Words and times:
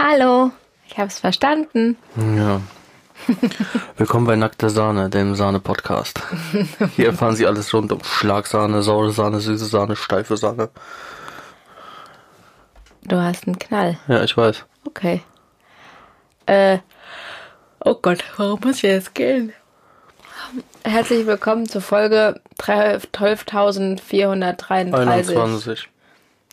Hallo, 0.00 0.52
ich 0.86 0.96
hab's 0.96 1.18
verstanden. 1.18 1.96
Ja. 2.36 2.60
Willkommen 3.96 4.26
bei 4.26 4.36
Nackte 4.36 4.70
Sahne, 4.70 5.10
dem 5.10 5.34
Sahne-Podcast. 5.34 6.20
Hier 6.94 7.06
erfahren 7.06 7.34
Sie 7.34 7.48
alles 7.48 7.74
rund 7.74 7.90
um 7.90 8.04
Schlagsahne, 8.04 8.82
saure 8.82 9.10
Sahne, 9.10 9.40
süße 9.40 9.64
Sahne, 9.64 9.96
steife 9.96 10.36
Sahne. 10.36 10.68
Du 13.02 13.20
hast 13.20 13.48
einen 13.48 13.58
Knall. 13.58 13.98
Ja, 14.06 14.22
ich 14.22 14.36
weiß. 14.36 14.66
Okay. 14.86 15.22
Äh, 16.46 16.78
oh 17.84 17.96
Gott, 18.00 18.22
warum 18.36 18.60
muss 18.62 18.76
ich 18.76 18.82
jetzt 18.82 19.16
gehen? 19.16 19.52
Herzlich 20.84 21.26
willkommen 21.26 21.68
zur 21.68 21.82
Folge 21.82 22.40
12.433 22.60 24.94
21. 24.94 25.88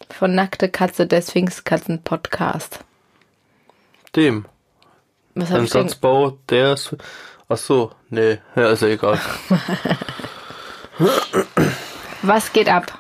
von 0.09 0.33
Nackte 0.33 0.67
Katze, 0.67 1.05
der 1.05 1.21
Sphinxkatzen 1.21 2.01
Podcast. 2.01 2.79
Dem. 4.15 4.45
Was 5.33 5.49
hab 5.49 5.57
Ein 5.59 5.65
ich 5.65 5.71
denn? 5.71 5.89
Satzbau, 5.89 6.37
der 6.49 6.73
ist. 6.73 6.95
Ach 7.47 7.57
so, 7.57 7.91
nee, 8.09 8.39
ja, 8.55 8.69
ist 8.69 8.81
ja 8.81 8.87
egal. 8.87 9.19
Was 12.21 12.51
geht 12.53 12.69
ab? 12.69 12.97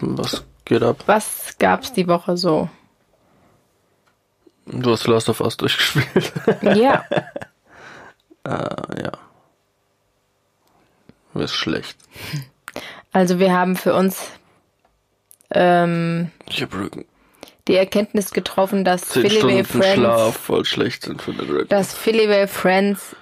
Was 0.00 0.44
geht 0.64 0.82
ab? 0.82 1.02
Was 1.06 1.56
gab's 1.58 1.92
die 1.92 2.06
Woche 2.06 2.36
so? 2.36 2.68
Du 4.66 4.92
hast 4.92 5.06
Last 5.08 5.28
of 5.28 5.40
Us 5.40 5.56
durchgespielt. 5.56 6.32
Ja, 6.62 7.04
äh, 8.44 8.50
ja. 9.02 9.12
Mir 11.34 11.44
ist 11.44 11.54
schlecht. 11.54 11.96
also 13.12 13.38
wir 13.38 13.52
haben 13.52 13.74
für 13.76 13.94
uns 13.94 14.22
ähm, 15.50 16.30
Ich 16.48 16.62
hab 16.62 16.74
Rücken. 16.74 17.06
Die 17.68 17.76
Erkenntnis 17.76 18.30
getroffen, 18.32 18.84
dass 18.84 19.02
10 19.10 19.22
Philly 19.30 19.64
Friends 19.64 19.94
Schlaf 19.94 20.36
voll 20.36 20.64
schlecht 20.64 21.04
sind 21.04 21.22
für 21.22 21.32
den 21.32 21.48
Rücken. 21.48 21.68
dass 21.68 21.94
Philly 21.94 22.46
Friends 22.48 23.14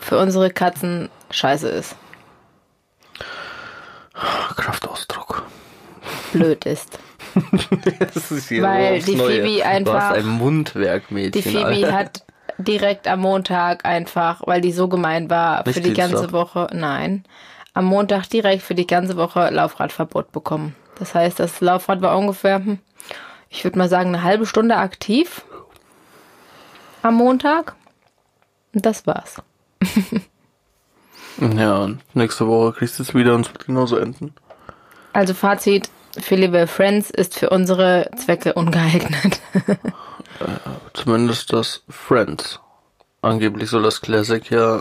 für 0.00 0.18
unsere 0.18 0.50
Katzen 0.50 1.08
scheiße 1.30 1.68
ist. 1.68 1.96
Kraftausdruck. 4.56 5.44
Blöd 6.32 6.64
ist. 6.66 6.98
Das 8.14 8.30
ist 8.30 8.48
hier 8.48 8.62
Weil 8.62 9.02
die 9.02 9.14
Neue. 9.14 9.42
Phoebe 9.42 9.58
Du 9.58 9.64
einfach- 9.66 9.94
hast 10.00 10.14
ein 10.16 10.26
Mundwerkmädchen. 10.26 11.32
Die 11.32 11.42
Phoebe 11.42 11.66
Alter. 11.66 11.92
hat 11.92 12.22
direkt 12.56 13.06
am 13.08 13.20
Montag 13.20 13.84
einfach, 13.84 14.40
weil 14.46 14.62
die 14.62 14.72
so 14.72 14.88
gemein 14.88 15.28
war, 15.28 15.62
für 15.64 15.70
Nicht 15.70 15.84
die 15.84 15.92
ganze 15.92 16.14
Dienstag? 16.16 16.32
Woche, 16.32 16.68
nein, 16.72 17.24
am 17.74 17.84
Montag 17.84 18.28
direkt 18.30 18.62
für 18.62 18.74
die 18.74 18.86
ganze 18.86 19.16
Woche 19.18 19.50
Laufradverbot 19.50 20.32
bekommen. 20.32 20.74
Das 20.98 21.14
heißt, 21.14 21.38
das 21.38 21.60
Laufrad 21.60 22.00
war 22.00 22.16
ungefähr, 22.16 22.56
hm, 22.56 22.78
ich 23.48 23.64
würde 23.64 23.78
mal 23.78 23.88
sagen, 23.88 24.08
eine 24.14 24.22
halbe 24.22 24.46
Stunde 24.46 24.76
aktiv 24.76 25.44
am 27.02 27.14
Montag. 27.14 27.74
Und 28.74 28.84
das 28.86 29.06
war's. 29.06 29.36
Ja, 31.38 31.76
und 31.78 32.00
nächste 32.14 32.46
Woche 32.46 32.72
kriegst 32.72 32.98
du 32.98 33.02
es 33.02 33.14
wieder 33.14 33.34
und 33.34 33.46
es 33.46 33.52
wird 33.52 33.66
genauso 33.66 33.98
enden. 33.98 34.34
Also 35.12 35.34
Fazit, 35.34 35.90
Philly 36.18 36.66
Friends 36.66 37.10
ist 37.10 37.38
für 37.38 37.50
unsere 37.50 38.10
Zwecke 38.16 38.54
ungeeignet. 38.54 39.40
Zumindest 40.94 41.52
das 41.52 41.82
Friends. 41.88 42.60
Angeblich 43.22 43.68
soll 43.68 43.82
das 43.82 44.00
Classic 44.00 44.50
ja 44.50 44.80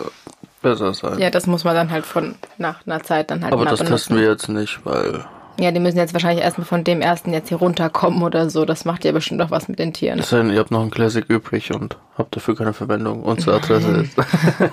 besser 0.62 0.94
sein. 0.94 1.20
ja, 1.20 1.30
das 1.30 1.46
muss 1.46 1.64
man 1.64 1.75
dann 1.75 1.92
halt 1.92 2.06
von 2.06 2.36
nach 2.58 2.86
einer 2.88 3.04
Zeit 3.04 3.31
dann 3.31 3.44
halt 3.44 3.54
Aber 3.54 3.66
das 3.66 3.80
benutzen. 3.80 3.94
testen 3.94 4.18
wir 4.18 4.30
jetzt 4.30 4.48
nicht, 4.48 4.86
weil 4.86 5.25
Ja, 5.58 5.72
die 5.72 5.80
müssen 5.80 5.98
jetzt 5.98 6.14
wahrscheinlich 6.14 6.44
erstmal 6.44 6.66
von 6.66 6.84
dem 6.84 7.02
ersten 7.02 7.32
jetzt 7.32 7.50
hier 7.50 7.58
runterkommen 7.58 8.24
oder 8.24 8.50
so. 8.50 8.66
Das 8.66 8.84
macht 8.84 9.06
ja 9.06 9.12
bestimmt 9.12 9.42
auch 9.42 9.52
was 9.52 9.68
mit 9.68 9.80
den 9.80 9.94
Tieren. 9.94 10.20
es 10.20 10.30
sei 10.30 10.38
denn, 10.38 10.50
ihr 10.52 10.60
habt 10.60 10.72
noch 10.72 10.82
ein 10.82 10.92
Classic 10.92 11.24
übrig 11.30 11.74
und 11.74 11.98
habt 12.18 12.36
dafür 12.36 12.56
keine 12.56 12.74
Verwendung. 12.74 13.24
Unsere 13.24 13.56
Adresse 13.58 13.92
ist. 14.02 14.18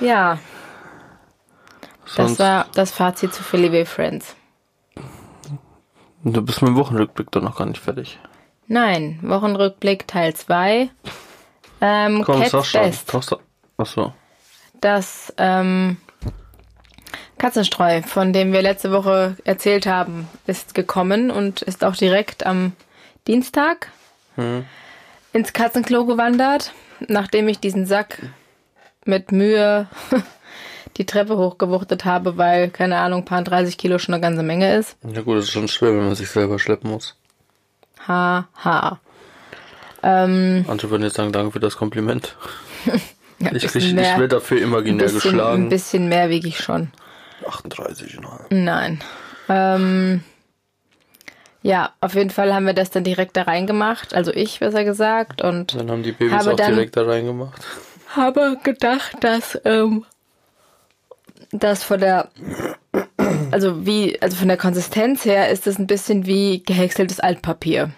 Ja, 0.00 0.38
das 2.06 2.14
Sonst, 2.14 2.38
war 2.38 2.66
das 2.74 2.90
Fazit 2.90 3.34
zu 3.34 3.42
Philly 3.42 3.84
Friends. 3.84 4.34
du 6.24 6.42
bist 6.42 6.62
mit 6.62 6.70
dem 6.70 6.76
Wochenrückblick 6.76 7.30
doch 7.30 7.42
noch 7.42 7.56
gar 7.58 7.66
nicht 7.66 7.80
fertig. 7.80 8.18
Nein, 8.66 9.18
Wochenrückblick 9.22 10.08
Teil 10.08 10.34
2. 10.34 10.90
Ähm, 11.82 12.22
Komm, 12.24 12.38
sag 12.44 12.50
Cat's 12.50 12.66
schon. 12.66 12.82
Best. 12.82 13.14
Achso. 13.76 14.12
Das 14.80 15.32
ähm, 15.36 15.98
Katzenstreu, 17.40 18.02
von 18.02 18.32
dem 18.34 18.52
wir 18.52 18.60
letzte 18.60 18.92
Woche 18.92 19.34
erzählt 19.44 19.86
haben, 19.86 20.28
ist 20.46 20.74
gekommen 20.74 21.30
und 21.30 21.62
ist 21.62 21.82
auch 21.84 21.96
direkt 21.96 22.44
am 22.44 22.72
Dienstag 23.26 23.88
ins 25.32 25.52
Katzenklo 25.54 26.04
gewandert, 26.04 26.72
nachdem 27.08 27.48
ich 27.48 27.58
diesen 27.58 27.86
Sack 27.86 28.18
mit 29.06 29.32
Mühe 29.32 29.86
die 30.98 31.06
Treppe 31.06 31.38
hochgewuchtet 31.38 32.04
habe, 32.04 32.36
weil, 32.36 32.68
keine 32.68 32.98
Ahnung, 32.98 33.24
paar 33.24 33.42
30 33.42 33.78
Kilo 33.78 33.98
schon 33.98 34.14
eine 34.14 34.20
ganze 34.22 34.42
Menge 34.42 34.76
ist. 34.76 34.96
Ja 35.02 35.22
gut, 35.22 35.38
es 35.38 35.44
ist 35.46 35.52
schon 35.52 35.68
schwer, 35.68 35.90
wenn 35.90 36.06
man 36.06 36.14
sich 36.14 36.28
selber 36.28 36.58
schleppen 36.58 36.90
muss. 36.90 37.16
Ha, 38.06 38.48
ha. 38.62 39.00
Ähm, 40.02 40.64
Manche 40.66 40.90
würden 40.90 41.04
jetzt 41.04 41.16
sagen, 41.16 41.32
danke 41.32 41.52
für 41.52 41.60
das 41.60 41.76
Kompliment. 41.76 42.36
ja, 43.38 43.52
Ich, 43.52 43.66
krieg, 43.66 43.82
ich 43.82 43.94
werde 43.96 44.28
dafür 44.28 44.58
ein 44.58 44.64
imaginär 44.64 45.06
bisschen, 45.06 45.30
ein 45.30 45.32
geschlagen. 45.32 45.68
bisschen 45.70 46.08
mehr 46.08 46.28
wiege 46.28 46.48
ich 46.48 46.60
schon. 46.60 46.90
38,5. 47.44 48.46
Nein. 48.50 49.00
Ähm, 49.48 50.22
ja, 51.62 51.92
auf 52.00 52.14
jeden 52.14 52.30
Fall 52.30 52.54
haben 52.54 52.66
wir 52.66 52.72
das 52.72 52.90
dann 52.90 53.04
direkt 53.04 53.36
da 53.36 53.42
reingemacht, 53.42 54.14
also 54.14 54.32
ich 54.32 54.60
besser 54.60 54.84
gesagt, 54.84 55.42
und 55.42 55.74
Dann 55.74 55.90
haben 55.90 56.02
die 56.02 56.12
Babys 56.12 56.46
auch 56.46 56.56
direkt 56.56 56.96
da 56.96 57.04
reingemacht. 57.04 57.62
habe 58.14 58.56
gedacht, 58.62 59.16
dass 59.20 59.60
ähm, 59.64 60.04
das 61.52 61.84
von 61.84 62.00
der 62.00 62.30
also 63.50 63.86
wie 63.86 64.20
also 64.22 64.36
von 64.36 64.48
der 64.48 64.56
Konsistenz 64.56 65.24
her 65.24 65.50
ist 65.50 65.66
es 65.66 65.78
ein 65.78 65.86
bisschen 65.86 66.26
wie 66.26 66.62
gehäckseltes 66.62 67.20
Altpapier. 67.20 67.90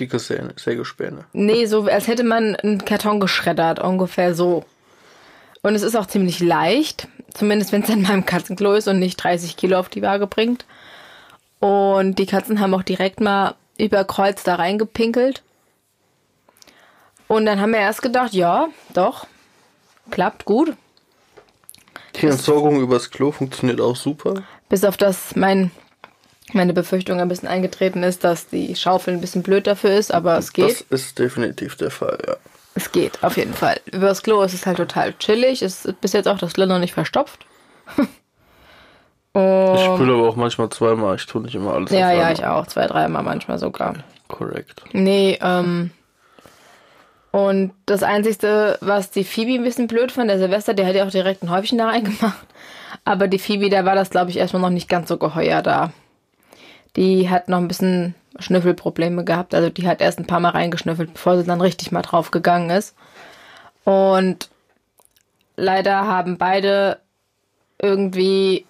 Dicke 0.00 0.18
Säge, 0.18 0.52
Sägespäne. 0.56 1.24
Nee, 1.32 1.66
so 1.66 1.84
als 1.84 2.06
hätte 2.06 2.24
man 2.24 2.56
einen 2.56 2.84
Karton 2.84 3.20
geschreddert, 3.20 3.78
ungefähr 3.78 4.34
so. 4.34 4.64
Und 5.62 5.74
es 5.74 5.82
ist 5.82 5.96
auch 5.96 6.06
ziemlich 6.06 6.40
leicht, 6.40 7.08
zumindest 7.36 7.72
wenn 7.72 7.82
es 7.82 7.88
in 7.88 8.02
meinem 8.02 8.26
Katzenklo 8.26 8.74
ist 8.74 8.88
und 8.88 8.98
nicht 8.98 9.16
30 9.16 9.56
Kilo 9.56 9.78
auf 9.78 9.88
die 9.88 10.02
Waage 10.02 10.26
bringt. 10.26 10.64
Und 11.60 12.18
die 12.18 12.26
Katzen 12.26 12.60
haben 12.60 12.74
auch 12.74 12.82
direkt 12.82 13.20
mal 13.20 13.54
über 13.78 14.04
Kreuz 14.04 14.42
da 14.42 14.56
reingepinkelt. 14.56 15.42
Und 17.28 17.46
dann 17.46 17.60
haben 17.60 17.72
wir 17.72 17.80
erst 17.80 18.02
gedacht, 18.02 18.32
ja, 18.32 18.68
doch, 18.94 19.26
klappt 20.10 20.44
gut. 20.44 20.74
Die 22.20 22.26
Entsorgung 22.26 22.80
übers 22.80 23.10
Klo 23.10 23.32
funktioniert 23.32 23.80
auch 23.80 23.96
super. 23.96 24.42
Bis 24.68 24.84
auf 24.84 24.96
das 24.96 25.34
mein, 25.34 25.70
meine 26.52 26.72
Befürchtung 26.72 27.20
ein 27.20 27.28
bisschen 27.28 27.48
eingetreten 27.48 28.02
ist, 28.02 28.24
dass 28.24 28.48
die 28.48 28.74
Schaufel 28.76 29.14
ein 29.14 29.20
bisschen 29.20 29.42
blöd 29.42 29.66
dafür 29.66 29.94
ist, 29.94 30.14
aber 30.14 30.38
es 30.38 30.52
geht. 30.52 30.86
Das 30.88 31.02
ist 31.02 31.18
definitiv 31.18 31.76
der 31.76 31.90
Fall, 31.90 32.18
ja. 32.26 32.36
Es 32.76 32.92
geht, 32.92 33.24
auf 33.24 33.38
jeden 33.38 33.54
Fall. 33.54 33.80
Übers 33.90 34.22
Klo 34.22 34.42
ist 34.42 34.52
es 34.52 34.66
halt 34.66 34.76
total 34.76 35.14
chillig. 35.14 35.62
Es 35.62 35.86
ist 35.86 36.00
bis 36.02 36.12
jetzt 36.12 36.28
auch 36.28 36.36
das 36.36 36.52
Klo 36.52 36.66
noch 36.66 36.78
nicht 36.78 36.92
verstopft. 36.92 37.46
Ich 37.96 37.98
Und 39.32 39.78
spüle 39.78 40.12
aber 40.14 40.28
auch 40.28 40.36
manchmal 40.36 40.68
zweimal. 40.68 41.16
Ich 41.16 41.26
tue 41.26 41.42
nicht 41.42 41.54
immer 41.54 41.72
alles. 41.72 41.90
ja, 41.90 42.12
ja, 42.12 42.30
ich 42.30 42.44
auch. 42.44 42.66
Zwei, 42.66 42.86
dreimal 42.86 43.22
manchmal 43.22 43.58
sogar. 43.58 43.94
Korrekt. 44.28 44.82
Nee, 44.92 45.38
ähm. 45.40 45.90
Und 47.30 47.72
das 47.86 48.02
Einzige, 48.02 48.78
was 48.80 49.10
die 49.10 49.24
Phoebe 49.24 49.54
ein 49.54 49.64
bisschen 49.64 49.88
blöd 49.88 50.12
fand, 50.12 50.30
der 50.30 50.38
Silvester, 50.38 50.74
der 50.74 50.86
hat 50.86 50.94
ja 50.94 51.06
auch 51.06 51.10
direkt 51.10 51.42
ein 51.42 51.50
Häufchen 51.50 51.78
da 51.78 51.86
reingemacht. 51.88 52.46
Aber 53.04 53.28
die 53.28 53.38
Phoebe, 53.38 53.68
da 53.70 53.84
war 53.84 53.94
das, 53.94 54.10
glaube 54.10 54.30
ich, 54.30 54.36
erstmal 54.36 54.62
noch 54.62 54.70
nicht 54.70 54.88
ganz 54.88 55.08
so 55.08 55.16
geheuer 55.16 55.62
da. 55.62 55.92
Die 56.96 57.28
hat 57.30 57.48
noch 57.48 57.58
ein 57.58 57.68
bisschen 57.68 58.14
Schnüffelprobleme 58.38 59.24
gehabt. 59.24 59.54
Also 59.54 59.70
die 59.70 59.88
hat 59.88 60.00
erst 60.00 60.18
ein 60.18 60.26
paar 60.26 60.40
Mal 60.40 60.50
reingeschnüffelt, 60.50 61.14
bevor 61.14 61.36
sie 61.36 61.44
dann 61.44 61.60
richtig 61.60 61.92
mal 61.92 62.02
drauf 62.02 62.30
gegangen 62.30 62.70
ist. 62.70 62.94
Und 63.84 64.48
leider 65.56 66.06
haben 66.06 66.38
beide 66.38 66.98
irgendwie 67.80 68.66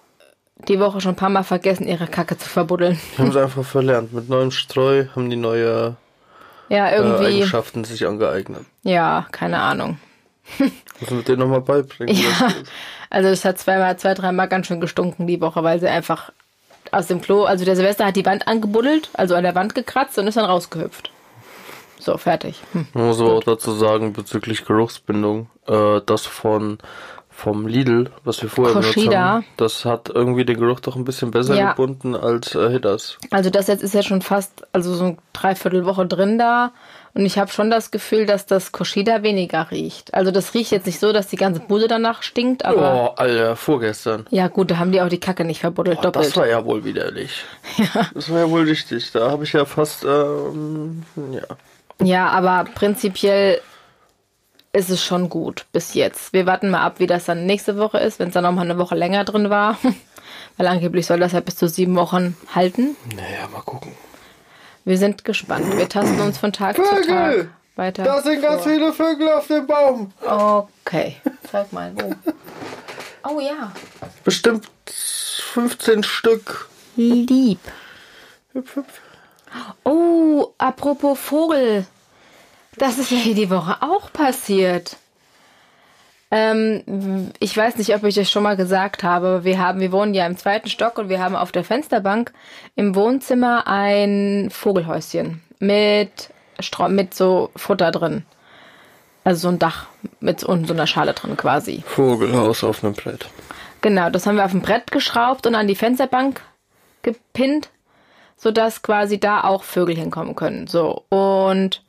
die 0.67 0.79
Woche 0.79 1.01
schon 1.01 1.11
ein 1.13 1.17
paar 1.17 1.29
Mal 1.29 1.43
vergessen, 1.43 1.87
ihre 1.87 2.07
Kacke 2.07 2.37
zu 2.37 2.49
verbuddeln. 2.49 2.99
Die 3.13 3.21
haben 3.21 3.29
es 3.29 3.37
einfach 3.37 3.63
verlernt. 3.63 4.13
Mit 4.13 4.29
neuem 4.29 4.51
Streu 4.51 5.05
haben 5.15 5.29
die 5.29 5.35
neue 5.35 5.95
Ja, 6.69 6.87
äh, 6.89 6.97
irgendwie. 6.97 7.25
Eigenschaften 7.37 7.83
sich 7.83 8.05
angeeignet. 8.07 8.65
ja, 8.83 9.27
keine 9.31 9.59
Ahnung. 9.59 9.99
Muss 10.99 11.11
man 11.11 11.23
denen 11.25 11.39
nochmal 11.39 11.61
beibringen. 11.61 12.15
Ja, 12.15 12.53
also 13.09 13.29
es 13.29 13.43
hat 13.45 13.59
zweimal, 13.59 13.97
zwei, 13.99 14.13
dreimal 14.13 14.47
ganz 14.47 14.67
schön 14.67 14.79
gestunken 14.81 15.27
die 15.27 15.41
Woche, 15.41 15.61
weil 15.63 15.79
sie 15.79 15.87
einfach 15.89 16.31
aus 16.93 17.07
dem 17.07 17.21
Klo, 17.21 17.43
also 17.43 17.65
der 17.65 17.75
Silvester 17.75 18.05
hat 18.05 18.15
die 18.15 18.25
Wand 18.25 18.47
angebuddelt, 18.47 19.09
also 19.13 19.35
an 19.35 19.43
der 19.43 19.55
Wand 19.55 19.75
gekratzt 19.75 20.17
und 20.17 20.27
ist 20.27 20.37
dann 20.37 20.45
rausgehüpft. 20.45 21.11
So, 21.99 22.17
fertig. 22.17 22.61
Hm. 22.73 22.87
Man 22.93 23.07
muss 23.07 23.19
aber 23.19 23.33
auch 23.33 23.43
dazu 23.43 23.71
sagen, 23.73 24.13
bezüglich 24.13 24.65
Geruchsbindung, 24.65 25.49
äh, 25.67 25.99
das 26.05 26.25
von 26.25 26.77
vom 27.29 27.67
Lidl, 27.67 28.09
was 28.23 28.41
wir 28.41 28.49
vorher 28.49 28.73
benutzt 28.73 28.95
Koshida. 28.95 29.19
haben, 29.19 29.45
das 29.57 29.85
hat 29.85 30.09
irgendwie 30.09 30.43
den 30.43 30.59
Geruch 30.59 30.79
doch 30.79 30.95
ein 30.95 31.05
bisschen 31.05 31.29
besser 31.29 31.53
Ja. 31.55 31.69
gebunden 31.73 32.15
als 32.15 32.55
äh, 32.55 32.69
Hitters. 32.71 33.19
Also 33.29 33.51
das 33.51 33.67
jetzt 33.67 33.83
ist 33.83 33.93
ja 33.93 34.01
schon 34.01 34.23
fast, 34.23 34.65
also 34.73 34.95
so 34.95 35.03
eine 35.03 35.17
Dreiviertelwoche 35.33 36.07
drin 36.07 36.39
da. 36.39 36.71
Und 37.17 37.25
ich 37.25 37.39
habe 37.39 37.51
schon 37.51 37.71
das 37.71 37.89
Gefühl, 37.89 38.27
dass 38.27 38.45
das 38.45 38.71
Koshida 38.71 39.23
weniger 39.23 39.71
riecht. 39.71 40.13
Also 40.13 40.29
das 40.29 40.53
riecht 40.53 40.71
jetzt 40.71 40.85
nicht 40.85 40.99
so, 40.99 41.11
dass 41.11 41.25
die 41.25 41.35
ganze 41.35 41.61
Bude 41.61 41.87
danach 41.87 42.21
stinkt, 42.21 42.63
aber 42.63 42.93
Oh, 42.93 43.13
Alter, 43.15 43.55
vorgestern. 43.55 44.27
ja 44.29 44.47
gut, 44.49 44.69
da 44.69 44.77
haben 44.77 44.91
die 44.91 45.01
auch 45.01 45.09
die 45.09 45.19
Kacke 45.19 45.43
nicht 45.43 45.61
verbuddelt, 45.61 45.97
Oh, 45.97 46.03
doppelt. 46.03 46.27
das 46.27 46.37
war 46.37 46.47
ja 46.47 46.63
wohl 46.63 46.83
widerlich. 46.85 47.43
Ja. 47.77 48.05
Das 48.13 48.31
war 48.31 48.39
ja 48.41 48.49
wohl 48.51 48.63
richtig. 48.65 49.11
Da 49.13 49.31
habe 49.31 49.45
ich 49.45 49.53
ja 49.53 49.65
fast, 49.65 50.03
ähm, 50.03 51.03
ja. 51.31 51.41
Ja, 52.05 52.29
aber 52.29 52.69
prinzipiell 52.75 53.61
ist 54.71 54.91
es 54.91 55.03
schon 55.03 55.27
gut 55.29 55.65
bis 55.71 55.95
jetzt. 55.95 56.33
Wir 56.33 56.45
warten 56.45 56.69
mal 56.69 56.81
ab, 56.81 56.99
wie 56.99 57.07
das 57.07 57.25
dann 57.25 57.47
nächste 57.47 57.77
Woche 57.79 57.97
ist, 57.97 58.19
wenn 58.19 58.27
es 58.27 58.35
dann 58.35 58.43
noch 58.43 58.51
mal 58.51 58.61
eine 58.61 58.77
Woche 58.77 58.93
länger 58.93 59.23
drin 59.23 59.49
war. 59.49 59.79
Weil 60.57 60.67
angeblich 60.67 61.07
soll 61.07 61.19
das 61.19 61.31
ja 61.31 61.39
bis 61.39 61.55
zu 61.55 61.67
sieben 61.67 61.95
Wochen 61.95 62.37
halten. 62.53 62.95
Naja, 63.15 63.47
mal 63.51 63.61
gucken. 63.61 63.91
Wir 64.87 64.97
sind 64.97 65.25
gespannt. 65.25 65.75
Wir 65.75 65.89
tasten 65.89 66.17
uns 66.21 66.37
von 66.37 66.53
Tag 66.53 66.77
zu 66.77 66.81
Vögel! 66.81 67.07
Tag 67.07 67.49
weiter. 67.75 68.03
Da 68.05 68.21
sind 68.21 68.41
ganz 68.41 68.63
vor. 68.63 68.71
viele 68.71 68.93
Vögel 68.93 69.29
auf 69.33 69.45
dem 69.47 69.67
Baum. 69.67 70.13
Okay. 70.21 71.17
Zeig 71.51 71.73
mal, 71.73 71.91
wo. 71.93 72.15
Oh 73.29 73.41
ja. 73.41 73.73
Bestimmt 74.23 74.69
15 74.85 76.03
Stück. 76.03 76.69
Lieb. 76.95 77.59
Hüpf, 78.53 78.77
hüpf. 78.77 79.01
Oh, 79.83 80.53
apropos 80.57 81.19
Vogel. 81.19 81.85
Das 82.77 82.97
ist 82.97 83.11
ja 83.11 83.17
hier 83.17 83.35
die 83.35 83.49
Woche 83.49 83.81
auch 83.81 84.13
passiert. 84.13 84.95
Ähm, 86.29 87.31
ich 87.39 87.55
weiß 87.55 87.77
nicht, 87.77 87.95
ob 87.95 88.03
ich 88.03 88.15
das 88.15 88.29
schon 88.29 88.43
mal 88.43 88.57
gesagt 88.57 89.03
habe. 89.03 89.43
Wir 89.43 89.59
haben, 89.59 89.79
wir 89.79 89.91
wohnen 89.91 90.13
ja 90.13 90.25
im 90.25 90.37
zweiten 90.37 90.69
Stock 90.69 90.97
und 90.97 91.09
wir 91.09 91.19
haben 91.19 91.35
auf 91.35 91.51
der 91.51 91.63
Fensterbank 91.63 92.33
im 92.75 92.95
Wohnzimmer 92.95 93.65
ein 93.67 94.49
Vogelhäuschen 94.51 95.41
mit 95.59 96.29
Stra 96.59 96.89
mit 96.89 97.13
so 97.13 97.49
Futter 97.55 97.91
drin. 97.91 98.25
Also 99.23 99.41
so 99.41 99.47
ein 99.49 99.59
Dach 99.59 99.87
mit 100.19 100.39
so, 100.39 100.47
so 100.65 100.73
einer 100.73 100.87
Schale 100.87 101.13
drin 101.13 101.37
quasi. 101.37 101.83
Vogelhaus 101.85 102.63
auf 102.63 102.83
einem 102.83 102.93
Brett. 102.93 103.27
Genau, 103.81 104.09
das 104.09 104.25
haben 104.25 104.37
wir 104.37 104.45
auf 104.45 104.53
ein 104.53 104.61
Brett 104.61 104.91
geschraubt 104.91 105.45
und 105.47 105.55
an 105.55 105.67
die 105.67 105.75
Fensterbank 105.75 106.41
gepinnt, 107.03 107.69
sodass 108.35 108.81
quasi 108.81 109.19
da 109.19 109.43
auch 109.43 109.63
Vögel 109.63 109.95
hinkommen 109.95 110.35
können. 110.35 110.67
So, 110.67 111.03
und 111.09 111.83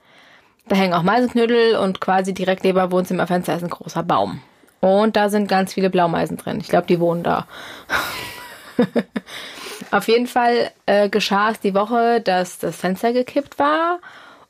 da 0.69 0.77
hängen 0.77 0.95
auch 0.95 1.03
Meisenknödel 1.03 1.77
und 1.77 2.01
quasi 2.01 2.35
direkt 2.35 2.65
neben 2.65 2.79
dem 2.79 2.93
Wohnzimmerfenster 2.93 3.57
ist 3.57 3.63
ein 3.63 3.71
großer 3.71 4.03
Baum. 4.03 4.41
Und 4.81 5.17
da 5.17 5.29
sind 5.29 5.49
ganz 5.49 5.75
viele 5.75 5.91
Blaumeisen 5.91 6.37
drin. 6.37 6.61
Ich 6.61 6.69
glaube, 6.69 6.87
die 6.87 7.01
wohnen 7.01 7.23
da. 7.23 7.47
auf 9.91 10.09
jeden 10.09 10.27
Fall 10.27 10.71
äh, 10.87 11.09
geschah 11.09 11.51
es 11.51 11.61
die 11.61 11.75
Woche, 11.75 12.21
dass 12.21 12.59
das 12.59 12.77
Fenster 12.77 13.13
gekippt 13.13 13.59
war 13.59 14.01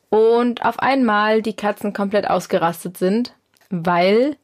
und 0.09 0.65
auf 0.65 0.79
einmal 0.79 1.41
die 1.41 1.55
Katzen 1.55 1.93
komplett 1.93 2.29
ausgerastet 2.29 2.97
sind, 2.97 3.33
weil 3.69 4.37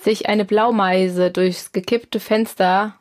sich 0.00 0.28
eine 0.28 0.44
Blaumeise 0.44 1.30
durchs 1.30 1.72
gekippte 1.72 2.20
Fenster 2.20 2.94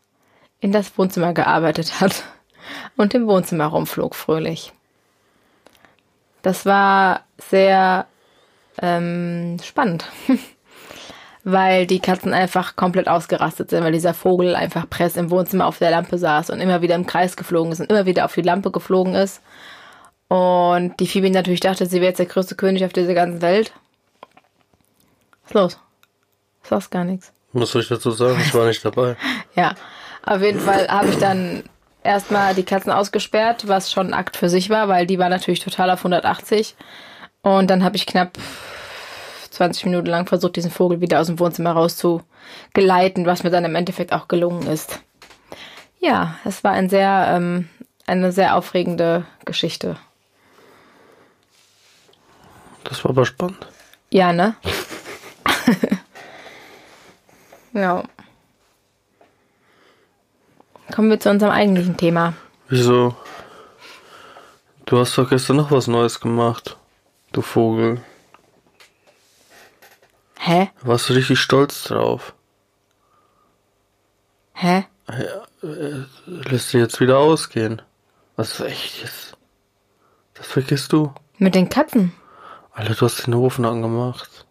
in 0.59 0.71
das 0.71 0.97
Wohnzimmer 0.97 1.33
gearbeitet 1.33 2.01
hat 2.01 2.23
und 2.97 3.13
im 3.13 3.27
Wohnzimmer 3.27 3.67
rumflog 3.67 4.15
fröhlich. 4.15 4.73
Das 6.41 6.65
war 6.65 7.21
sehr 7.37 8.05
ähm, 8.81 9.57
spannend, 9.63 10.05
weil 11.43 11.85
die 11.85 11.99
Katzen 11.99 12.33
einfach 12.33 12.75
komplett 12.75 13.07
ausgerastet 13.07 13.69
sind, 13.69 13.83
weil 13.83 13.91
dieser 13.91 14.13
Vogel 14.13 14.55
einfach 14.55 14.89
press 14.89 15.17
im 15.17 15.31
Wohnzimmer 15.31 15.67
auf 15.67 15.79
der 15.79 15.91
Lampe 15.91 16.17
saß 16.17 16.49
und 16.49 16.59
immer 16.61 16.81
wieder 16.81 16.95
im 16.95 17.05
Kreis 17.05 17.35
geflogen 17.35 17.71
ist 17.71 17.81
und 17.81 17.89
immer 17.89 18.05
wieder 18.05 18.25
auf 18.25 18.33
die 18.35 18.41
Lampe 18.41 18.71
geflogen 18.71 19.15
ist. 19.15 19.41
Und 20.27 20.99
die 20.99 21.07
Phoebe 21.07 21.29
natürlich 21.31 21.59
dachte, 21.59 21.85
sie 21.87 21.97
wäre 22.01 22.09
jetzt 22.09 22.19
der 22.19 22.27
größte 22.27 22.55
König 22.55 22.85
auf 22.85 22.93
dieser 22.93 23.15
ganzen 23.15 23.41
Welt. 23.41 23.73
Was 25.43 25.49
ist 25.49 25.53
los? 25.55 25.79
Du 26.63 26.69
sagst 26.69 26.91
gar 26.91 27.03
nichts. 27.03 27.33
Soll 27.53 27.81
ich 27.81 27.87
dazu 27.87 28.11
sagen? 28.11 28.39
Ich 28.39 28.53
war 28.53 28.67
nicht 28.67 28.83
dabei. 28.85 29.15
Ja, 29.55 29.73
auf 30.23 30.41
jeden 30.41 30.59
Fall 30.59 30.87
habe 30.87 31.09
ich 31.09 31.17
dann 31.17 31.63
erstmal 32.03 32.55
die 32.55 32.63
Katzen 32.63 32.91
ausgesperrt, 32.91 33.67
was 33.67 33.91
schon 33.91 34.07
ein 34.07 34.13
Akt 34.13 34.37
für 34.37 34.49
sich 34.49 34.69
war, 34.69 34.87
weil 34.87 35.05
die 35.05 35.19
war 35.19 35.29
natürlich 35.29 35.59
total 35.59 35.91
auf 35.91 35.99
180. 35.99 36.75
Und 37.41 37.69
dann 37.69 37.83
habe 37.83 37.95
ich 37.95 38.05
knapp 38.05 38.37
20 39.51 39.85
Minuten 39.85 40.07
lang 40.07 40.27
versucht, 40.27 40.55
diesen 40.55 40.71
Vogel 40.71 41.01
wieder 41.01 41.19
aus 41.19 41.27
dem 41.27 41.39
Wohnzimmer 41.39 41.71
rauszugeleiten, 41.71 43.25
was 43.25 43.43
mir 43.43 43.49
dann 43.49 43.65
im 43.65 43.75
Endeffekt 43.75 44.13
auch 44.13 44.27
gelungen 44.27 44.67
ist. 44.67 44.99
Ja, 45.99 46.35
es 46.45 46.63
war 46.63 46.71
ein 46.71 46.89
sehr, 46.89 47.33
ähm, 47.35 47.69
eine 48.07 48.31
sehr 48.31 48.55
aufregende 48.55 49.25
Geschichte. 49.45 49.97
Das 52.85 53.03
war 53.03 53.11
aber 53.11 53.25
spannend. 53.25 53.67
Ja, 54.09 54.33
ne? 54.33 54.55
ja. 57.73 58.03
Kommen 60.93 61.09
wir 61.09 61.19
zu 61.19 61.29
unserem 61.29 61.51
eigentlichen 61.51 61.97
Thema. 61.97 62.33
Wieso? 62.67 63.15
Du 64.85 64.97
hast 64.97 65.17
doch 65.17 65.29
gestern 65.29 65.57
noch 65.57 65.71
was 65.71 65.87
Neues 65.87 66.19
gemacht. 66.19 66.77
Du 67.31 67.41
Vogel. 67.41 68.01
Hä? 70.39 70.71
Warst 70.81 71.09
du 71.09 71.13
richtig 71.13 71.39
stolz 71.39 71.83
drauf. 71.83 72.33
Hä? 74.53 74.85
Lässt 76.25 76.73
dir 76.73 76.79
jetzt 76.79 76.99
wieder 76.99 77.19
ausgehen. 77.19 77.81
Was 78.35 78.59
echt 78.59 79.01
jetzt? 79.01 79.37
Das 80.33 80.47
vergisst 80.47 80.93
du? 80.93 81.13
Mit 81.37 81.55
den 81.55 81.69
Katzen? 81.69 82.13
Alter, 82.73 82.95
du 82.95 83.05
hast 83.05 83.27
den 83.27 83.33
Ofen 83.33 83.65
angemacht. 83.65 84.45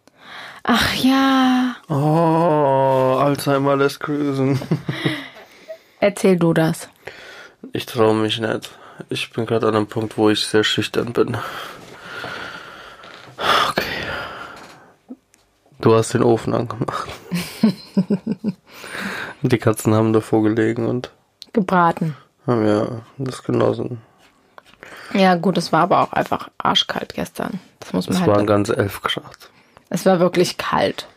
Ach 0.63 0.93
ja. 0.95 1.75
Oh, 1.89 3.17
Alzheimer 3.19 3.75
lässt 3.75 3.99
grüßen. 3.99 4.59
Erzähl 5.99 6.37
du 6.37 6.53
das. 6.53 6.89
Ich 7.73 7.85
traue 7.85 8.15
mich 8.15 8.39
nicht. 8.39 8.69
Ich 9.09 9.31
bin 9.31 9.45
gerade 9.45 9.67
an 9.67 9.75
einem 9.75 9.87
Punkt, 9.87 10.17
wo 10.17 10.29
ich 10.29 10.45
sehr 10.45 10.63
schüchtern 10.63 11.13
bin. 11.13 11.37
Okay. 13.69 13.83
Du 15.79 15.95
hast 15.95 16.13
den 16.13 16.23
Ofen 16.23 16.53
angemacht. 16.53 17.09
Die 19.41 19.57
Katzen 19.57 19.93
haben 19.93 20.11
davor 20.13 20.43
gelegen 20.43 20.87
und 20.87 21.11
Gebraten. 21.53 22.15
haben 22.45 22.65
ja 22.67 23.01
das 23.17 23.43
genossen. 23.43 24.01
Ja, 25.13 25.35
gut, 25.35 25.57
es 25.57 25.71
war 25.71 25.81
aber 25.83 26.01
auch 26.01 26.11
einfach 26.13 26.49
arschkalt 26.57 27.13
gestern. 27.13 27.59
Das 27.79 27.93
muss 27.93 28.07
man 28.07 28.15
Es 28.15 28.21
halt. 28.21 28.31
waren 28.31 28.45
ganz 28.45 28.69
elf 28.69 29.01
Grad. 29.01 29.49
es 29.89 30.05
war 30.05 30.19
wirklich 30.19 30.57
kalt. 30.57 31.07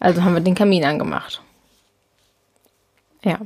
Also 0.00 0.22
haben 0.22 0.34
wir 0.34 0.40
den 0.40 0.54
Kamin 0.54 0.84
angemacht. 0.84 1.42
Ja. 3.24 3.38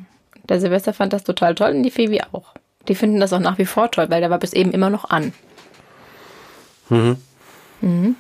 Der 0.48 0.60
Silvester 0.60 0.92
fand 0.92 1.12
das 1.12 1.24
total 1.24 1.54
toll 1.54 1.70
und 1.70 1.82
die 1.82 1.90
Phoebe 1.90 2.18
auch. 2.32 2.54
Die 2.88 2.94
finden 2.94 3.20
das 3.20 3.32
auch 3.32 3.38
nach 3.40 3.58
wie 3.58 3.66
vor 3.66 3.90
toll, 3.90 4.06
weil 4.10 4.20
der 4.20 4.30
war 4.30 4.38
bis 4.38 4.52
eben 4.52 4.72
immer 4.72 4.90
noch 4.90 5.08
an. 5.10 5.32
Mhm. 6.88 7.16
Mhm. 7.80 8.16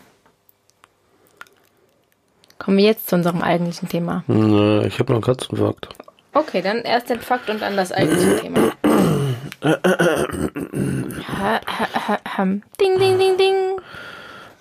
Kommen 2.58 2.76
wir 2.76 2.84
jetzt 2.84 3.08
zu 3.08 3.16
unserem 3.16 3.42
eigentlichen 3.42 3.88
Thema. 3.88 4.22
Nö, 4.28 4.86
ich 4.86 5.00
habe 5.00 5.12
noch 5.12 5.16
einen 5.16 5.24
Katzenfakt. 5.24 5.88
Okay, 6.32 6.62
dann 6.62 6.78
erst 6.78 7.10
den 7.10 7.20
Fakt 7.20 7.50
und 7.50 7.60
dann 7.60 7.76
das 7.76 7.90
eigentliche 7.92 8.36
Thema. 8.40 8.72
Ding, 12.80 12.98
ding, 12.98 13.18
ding, 13.18 13.36
ding. 13.36 13.54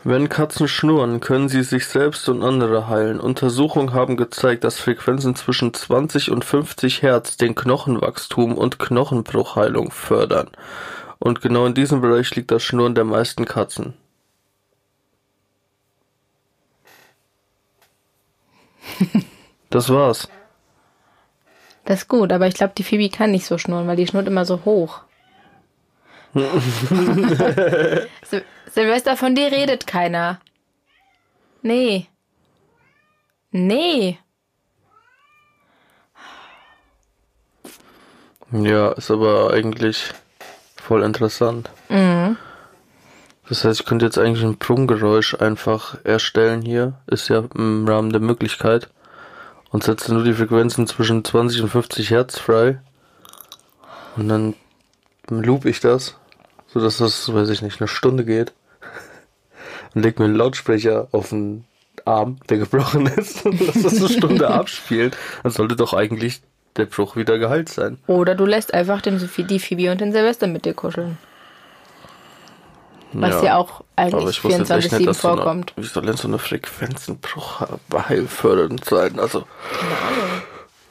Wenn 0.03 0.29
Katzen 0.29 0.67
schnurren, 0.67 1.20
können 1.20 1.48
sie 1.48 1.62
sich 1.62 1.86
selbst 1.86 2.27
und 2.27 2.41
andere 2.41 2.88
heilen. 2.88 3.20
Untersuchungen 3.20 3.93
haben 3.93 4.17
gezeigt, 4.17 4.63
dass 4.63 4.79
Frequenzen 4.79 5.36
zwischen 5.36 5.75
20 5.75 6.31
und 6.31 6.43
50 6.43 7.03
Hertz 7.03 7.38
den 7.38 7.53
Knochenwachstum 7.53 8.58
und 8.58 8.79
Knochenbruchheilung 8.79 9.91
fördern. 9.91 10.50
Und 11.20 11.41
genau 11.41 11.67
in 11.67 11.75
diesem 11.75 12.01
Bereich 12.01 12.36
liegt 12.36 12.50
das 12.50 12.63
Schnurren 12.63 12.96
der 12.96 13.03
meisten 13.03 13.46
Katzen. 13.46 13.93
Das 19.70 19.88
war's. 19.88 20.27
Das 21.86 22.01
ist 22.01 22.10
gut, 22.10 22.34
aber 22.34 22.46
ich 22.46 22.55
glaube, 22.55 22.74
die 22.77 22.84
Phoebe 22.84 23.10
kann 23.10 23.31
nicht 23.31 23.46
so 23.46 23.58
schnurren, 23.58 23.88
weil 23.88 23.96
die 23.96 24.05
schnurrt 24.05 24.27
immer 24.27 24.43
so 24.43 24.65
hoch. 24.65 25.00
Sil 28.24 28.44
Silvester, 28.72 29.18
von 29.18 29.36
dir 29.36 29.52
redet 29.52 29.86
keiner. 29.86 30.40
Nee. 31.62 32.08
Nee. 33.52 34.18
Ja, 38.52 38.92
ist 38.94 39.12
aber 39.12 39.52
eigentlich 39.54 40.14
voll 40.82 41.04
interessant. 41.04 41.70
Das 43.50 43.66
heißt, 43.66 43.82
ich 43.82 43.86
könnte 43.86 44.06
jetzt 44.06 44.18
eigentlich 44.18 44.44
ein 44.46 44.58
Brummgeräusch 44.58 45.36
einfach 45.36 45.98
erstellen 46.06 46.62
hier. 46.62 46.94
Ist 47.08 47.28
ja 47.28 47.44
im 47.56 47.86
Rahmen 47.88 48.12
der 48.12 48.22
Möglichkeit. 48.22 48.90
und 49.72 49.84
setze 49.84 50.14
nur 50.14 50.24
die 50.24 50.34
Frequenzen 50.34 50.86
zwischen 50.86 51.24
20 51.24 51.64
und 51.64 51.70
50 51.70 52.10
Hertz 52.12 52.38
frei. 52.38 52.80
Und 54.18 54.28
dann 54.28 54.54
loop 55.30 55.66
ich 55.66 55.80
das, 55.80 56.18
so 56.74 56.80
dass 56.80 56.98
das, 56.98 57.34
weiß 57.34 57.50
ich 57.50 57.62
nicht, 57.62 57.82
eine 57.82 57.88
Stunde 57.88 58.25
geht. 58.25 58.54
Und 59.94 60.04
leg 60.04 60.20
mir 60.20 60.25
einen 60.25 60.36
Lautsprecher 60.36 61.08
auf 61.12 61.30
den 61.30 61.66
Arm, 62.06 62.38
der 62.50 62.58
gebrochen 62.58 63.08
ist, 63.08 63.46
und 63.46 63.60
lass 63.60 63.82
das 63.82 63.98
eine 63.98 64.10
Stunde 64.10 64.48
abspielen. 64.50 65.12
Dann 65.44 65.51
sollte 65.51 65.75
doch 65.75 65.94
eigentlich 65.94 66.42
der 66.78 66.86
Bruch 66.86 67.16
wieder 67.16 67.38
geheilt 67.38 67.70
sein. 67.70 67.98
Oder 68.08 68.36
du 68.36 68.46
lässt 68.46 68.74
einfach 68.74 69.01
den 69.01 69.20
Sophie, 69.20 69.44
die 69.44 69.60
Phoebe 69.60 69.92
und 69.92 70.00
den 70.00 70.13
Silvester 70.13 70.48
mit 70.48 70.66
dir 70.66 70.74
kuscheln. 70.74 71.18
Was 73.13 73.44
ja, 73.44 73.58
auch 73.58 73.84
eigentlich 73.98 74.38
24-7 74.38 75.13
vorkommt. 75.13 75.74
Wie 75.75 75.84
soll 75.84 76.06
denn 76.06 76.16
so 76.16 76.30
eine 76.30 76.40
Frequenzenbruch 76.40 77.68
heilfördernd 77.94 78.86
sein? 78.86 79.20
Also, 79.20 79.44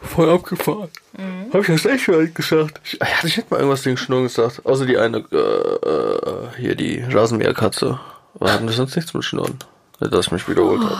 voll 0.01 0.31
abgefahren. 0.31 0.89
Mhm. 1.17 1.53
Hab 1.53 1.61
ich 1.63 1.67
das 1.69 1.87
echt 1.87 2.05
schon 2.05 2.33
gesagt? 2.35 2.81
Ich, 2.85 3.01
hatte 3.01 3.27
ich 3.27 3.37
nicht 3.37 3.51
mal 3.51 3.59
irgendwas 3.59 3.83
gegen 3.83 3.97
Schnurren 3.97 4.25
gesagt. 4.25 4.65
Außer 4.65 4.87
die 4.87 4.99
eine, 4.99 5.19
äh, 5.33 5.37
äh, 5.37 6.49
hier 6.59 6.75
die 6.75 7.03
Rasenmäherkatze. 7.03 7.99
Wir 8.39 8.53
hatten 8.53 8.69
sonst 8.69 8.97
nichts 8.97 9.15
mit 9.15 9.25
Schnurren. 9.25 9.59
Dass 9.99 10.27
ich 10.27 10.33
mich 10.33 10.49
wiederholt 10.49 10.81
oh, 10.83 10.91
habe. 10.91 10.99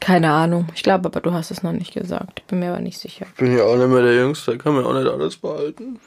Keine 0.00 0.32
Ahnung. 0.32 0.66
Ich 0.74 0.82
glaube 0.82 1.06
aber, 1.06 1.20
du 1.20 1.32
hast 1.32 1.52
es 1.52 1.62
noch 1.62 1.72
nicht 1.72 1.94
gesagt. 1.94 2.40
Ich 2.40 2.44
bin 2.44 2.58
mir 2.58 2.70
aber 2.70 2.80
nicht 2.80 2.98
sicher. 2.98 3.26
Ich 3.28 3.38
bin 3.38 3.56
ja 3.56 3.62
auch 3.62 3.76
nicht 3.76 3.88
mehr 3.88 4.02
der 4.02 4.14
Jüngste. 4.14 4.58
Kann 4.58 4.74
mir 4.74 4.84
auch 4.84 4.94
nicht 4.94 5.06
alles 5.06 5.36
behalten. 5.36 6.00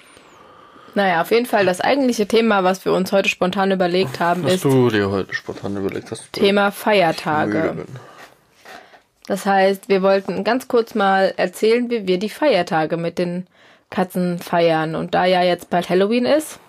Naja, 0.95 1.21
auf 1.21 1.31
jeden 1.31 1.45
Fall 1.45 1.65
das 1.65 1.81
eigentliche 1.81 2.25
Thema, 2.25 2.63
was 2.63 2.85
wir 2.85 2.93
uns 2.93 3.11
heute 3.11 3.27
spontan 3.27 3.71
überlegt 3.71 4.21
haben, 4.21 4.43
was 4.43 4.53
ist. 4.53 4.63
du 4.63 4.89
dir 4.89 5.09
heute 5.09 5.33
spontan 5.33 5.75
überlegt 5.75 6.09
hast. 6.09 6.31
Thema 6.31 6.71
Feiertage. 6.71 7.85
Das 9.27 9.45
heißt, 9.45 9.89
wir 9.89 10.01
wollten 10.01 10.43
ganz 10.43 10.67
kurz 10.67 10.93
mal 10.95 11.33
erzählen, 11.37 11.89
wie 11.89 12.07
wir 12.07 12.19
die 12.19 12.29
Feiertage 12.29 12.97
mit 12.97 13.17
den 13.17 13.47
Katzen 13.89 14.39
feiern. 14.39 14.95
Und 14.95 15.15
da 15.15 15.25
ja 15.25 15.41
jetzt 15.41 15.69
bald 15.69 15.89
Halloween 15.89 16.25
ist. 16.25 16.59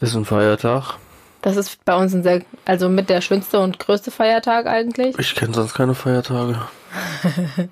Ist 0.00 0.14
ein 0.14 0.24
Feiertag. 0.24 0.96
Das 1.42 1.56
ist 1.56 1.84
bei 1.84 1.96
uns 1.96 2.14
ein 2.14 2.22
sehr, 2.22 2.42
also 2.66 2.88
mit 2.88 3.08
der 3.08 3.20
schönste 3.20 3.60
und 3.60 3.78
größte 3.78 4.10
Feiertag 4.10 4.66
eigentlich. 4.66 5.18
Ich 5.18 5.34
kenne 5.34 5.54
sonst 5.54 5.74
keine 5.74 5.94
Feiertage. 5.94 6.60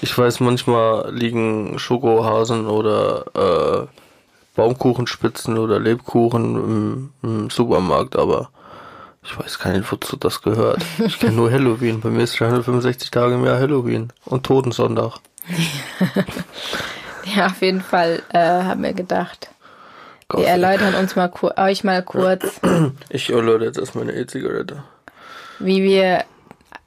ich 0.00 0.16
weiß, 0.16 0.40
manchmal 0.40 1.14
liegen 1.14 1.78
Schokohasen 1.78 2.66
oder 2.66 3.24
äh, 3.34 3.86
Baumkuchenspitzen 4.54 5.58
oder 5.58 5.78
Lebkuchen 5.78 6.54
im, 6.56 7.10
im, 7.22 7.50
Supermarkt, 7.50 8.16
aber 8.16 8.50
ich 9.24 9.38
weiß 9.38 9.58
gar 9.58 9.72
nicht, 9.72 9.90
wozu 9.90 10.16
das 10.16 10.42
gehört. 10.42 10.84
Ich 10.98 11.18
kenne 11.18 11.36
nur 11.36 11.50
Halloween. 11.50 12.00
Bei 12.00 12.10
mir 12.10 12.24
ist 12.24 12.38
365 12.38 13.10
Tage 13.10 13.34
im 13.34 13.44
Jahr 13.44 13.58
Halloween 13.58 14.12
und 14.24 14.44
Totensonntag. 14.44 15.18
ja, 17.36 17.46
auf 17.46 17.62
jeden 17.62 17.80
Fall 17.82 18.22
äh, 18.32 18.38
haben 18.38 18.82
wir 18.82 18.92
gedacht. 18.92 19.48
Gott, 20.28 20.40
wir 20.40 20.48
erläutern 20.48 20.94
uns 20.94 21.14
mal 21.14 21.30
euch 21.56 21.84
mal 21.84 22.02
kurz. 22.02 22.60
Ich 23.10 23.30
erläutere 23.30 23.66
jetzt 23.66 23.78
erstmal 23.78 24.08
eine 24.08 24.14
E-Zigarette. 24.14 24.82
Wie 25.58 25.82
wir, 25.82 26.24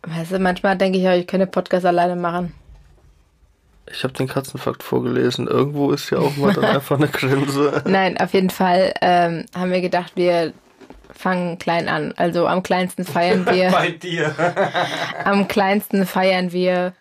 weißt 0.04 0.34
du, 0.34 0.40
manchmal 0.40 0.78
denke 0.78 0.98
ich, 0.98 1.06
ich 1.06 1.28
könnte 1.28 1.48
Podcast 1.48 1.86
alleine 1.86 2.16
machen. 2.16 2.54
Ich 3.90 4.04
habe 4.04 4.14
den 4.14 4.28
Katzenfakt 4.28 4.84
vorgelesen. 4.84 5.48
Irgendwo 5.48 5.92
ist 5.92 6.10
ja 6.10 6.18
auch 6.18 6.36
mal 6.38 6.54
dann 6.54 6.66
einfach 6.76 6.98
eine 6.98 7.08
Grenze. 7.08 7.84
Nein, 7.86 8.18
auf 8.20 8.34
jeden 8.34 8.50
Fall 8.50 8.94
ähm, 9.02 9.46
haben 9.56 9.72
wir 9.72 9.82
gedacht, 9.82 10.14
wir 10.16 10.54
fangen 11.18 11.58
klein 11.58 11.88
an. 11.88 12.14
Also 12.18 12.48
am 12.48 12.64
kleinsten 12.64 13.06
feiern 13.06 13.46
wir. 13.52 13.72
Bei 13.72 13.92
dir. 13.92 14.36
am 15.24 15.48
kleinsten 15.48 16.06
feiern 16.06 16.52
wir 16.52 16.94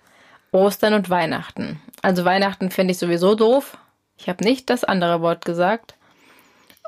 Ostern 0.52 0.94
und 0.94 1.10
Weihnachten. 1.10 1.80
Also 2.02 2.24
Weihnachten 2.24 2.70
finde 2.70 2.92
ich 2.92 2.98
sowieso 2.98 3.34
doof. 3.34 3.76
Ich 4.16 4.28
habe 4.28 4.44
nicht 4.44 4.70
das 4.70 4.84
andere 4.84 5.20
Wort 5.20 5.44
gesagt. 5.44 5.94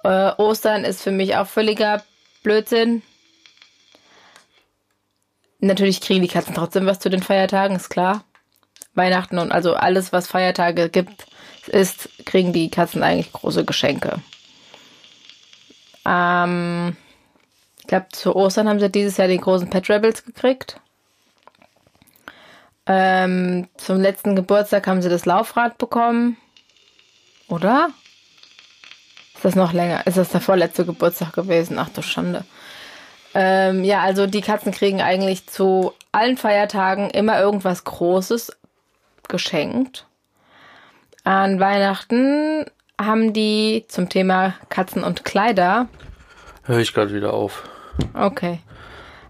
Äh, 0.05 0.33
Ostern 0.37 0.85
ist 0.85 1.03
für 1.03 1.11
mich 1.11 1.37
auch 1.37 1.47
völliger 1.47 2.03
Blödsinn. 2.43 3.03
Natürlich 5.59 6.01
kriegen 6.01 6.23
die 6.23 6.29
Katzen 6.29 6.55
trotzdem 6.55 6.87
was 6.87 7.01
zu 7.01 7.09
den 7.09 7.23
Feiertagen, 7.23 7.77
ist 7.77 7.89
klar. 7.89 8.23
Weihnachten 8.95 9.39
und 9.39 9.53
also 9.53 9.75
alles, 9.75 10.13
was 10.13 10.27
Feiertage 10.27 10.89
gibt, 10.89 11.27
ist, 11.67 12.09
kriegen 12.25 12.53
die 12.53 12.71
Katzen 12.71 13.03
eigentlich 13.03 13.33
große 13.33 13.65
Geschenke. 13.65 14.21
Ähm, 16.07 16.97
ich 17.87 17.89
glaube, 17.89 18.09
zu 18.11 18.35
Ostern 18.35 18.69
haben 18.69 18.81
sie 18.81 18.91
dieses 18.91 19.17
Jahr 19.17 19.29
den 19.29 19.41
großen 19.41 19.71
Pet 19.71 19.89
Rebels 19.89 20.25
gekriegt. 20.25 20.81
Ähm, 22.85 23.69
zum 23.77 24.01
letzten 24.01 24.35
Geburtstag 24.35 24.89
haben 24.89 25.03
sie 25.03 25.09
das 25.09 25.25
Laufrad 25.25 25.79
bekommen. 25.79 26.37
Oder? 27.47 27.91
Ist 29.37 29.45
das 29.45 29.55
noch 29.55 29.73
länger? 29.73 30.05
Ist 30.05 30.17
das 30.17 30.31
der 30.31 30.41
vorletzte 30.41 30.85
Geburtstag 30.85 31.33
gewesen? 31.33 31.79
Ach 31.79 31.89
du 31.89 32.03
Schande. 32.03 32.45
Ähm, 33.35 33.85
ja, 33.85 34.01
also 34.01 34.27
die 34.27 34.41
Katzen 34.41 34.73
kriegen 34.73 35.01
eigentlich 35.01 35.47
zu 35.47 35.93
allen 36.11 36.37
Feiertagen 36.37 37.09
immer 37.11 37.39
irgendwas 37.39 37.85
Großes, 37.85 38.51
geschenkt. 39.29 40.07
An 41.23 41.61
Weihnachten 41.61 42.65
haben 43.01 43.33
die 43.33 43.85
zum 43.87 44.09
Thema 44.09 44.55
Katzen 44.71 45.05
und 45.05 45.25
Kleider. 45.25 45.89
Höre 46.65 46.81
ich 46.81 46.93
gerade 46.93 47.15
wieder 47.15 47.33
auf. 47.33 47.63
Okay. 48.15 48.61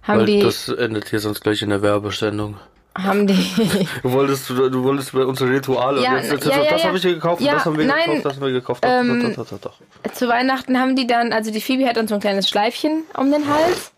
Haben 0.03 0.21
Weil 0.21 0.27
die. 0.27 0.41
Das 0.41 0.69
endet 0.69 1.09
hier 1.09 1.21
sonst 1.21 1.43
gleich 1.43 1.63
in 1.63 1.71
der 1.71 1.83
Werbesendung. 1.83 2.57
Haben 2.97 3.27
die. 3.27 3.35
du 4.03 4.13
wolltest, 4.13 4.49
du 4.49 4.83
wolltest 4.83 5.13
bei 5.13 5.25
unsere 5.25 5.51
Rituale. 5.51 6.03
Ja, 6.03 6.17
jetzt, 6.17 6.33
jetzt, 6.33 6.47
ja, 6.47 6.65
das 6.71 6.83
ja. 6.83 6.89
habe 6.89 6.97
ich 6.97 7.03
dir 7.03 7.15
gekauft, 7.15 7.43
ja, 7.43 7.55
das 7.55 7.67
haben 7.67 7.77
wir 7.77 7.85
nein, 7.85 8.07
gekauft, 8.07 8.25
das 8.25 8.35
haben 8.37 8.47
wir 8.47 8.53
gekauft. 8.53 8.85
Ähm, 8.87 9.35
doch, 9.37 9.47
doch, 9.47 9.59
doch, 9.61 10.13
zu 10.13 10.29
Weihnachten 10.29 10.79
haben 10.79 10.97
die 10.97 11.07
dann, 11.07 11.33
also 11.33 11.51
die 11.51 11.61
Phoebe 11.61 11.87
hat 11.87 11.97
dann 11.97 12.09
so 12.09 12.15
ein 12.15 12.21
kleines 12.21 12.49
Schleifchen 12.49 13.03
um 13.17 13.31
den 13.31 13.49
Hals. 13.49 13.93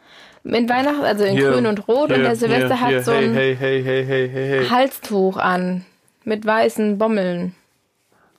Mit 0.44 0.68
Weihnachten, 0.68 1.04
also 1.04 1.24
in 1.24 1.36
hier, 1.36 1.50
grün 1.50 1.66
und 1.66 1.86
rot. 1.88 2.08
Hier, 2.08 2.16
und 2.16 2.22
der 2.22 2.36
Silvester 2.36 2.68
hier, 2.68 2.80
hat 2.80 2.88
hier, 2.88 3.02
so 3.02 3.10
ein 3.12 3.34
hey, 3.34 3.54
hey, 3.54 3.82
hey, 3.82 4.04
hey, 4.04 4.28
hey, 4.28 4.48
hey. 4.48 4.68
Halstuch 4.68 5.36
an. 5.36 5.84
Mit 6.24 6.46
weißen 6.46 6.98
Bommeln. 6.98 7.54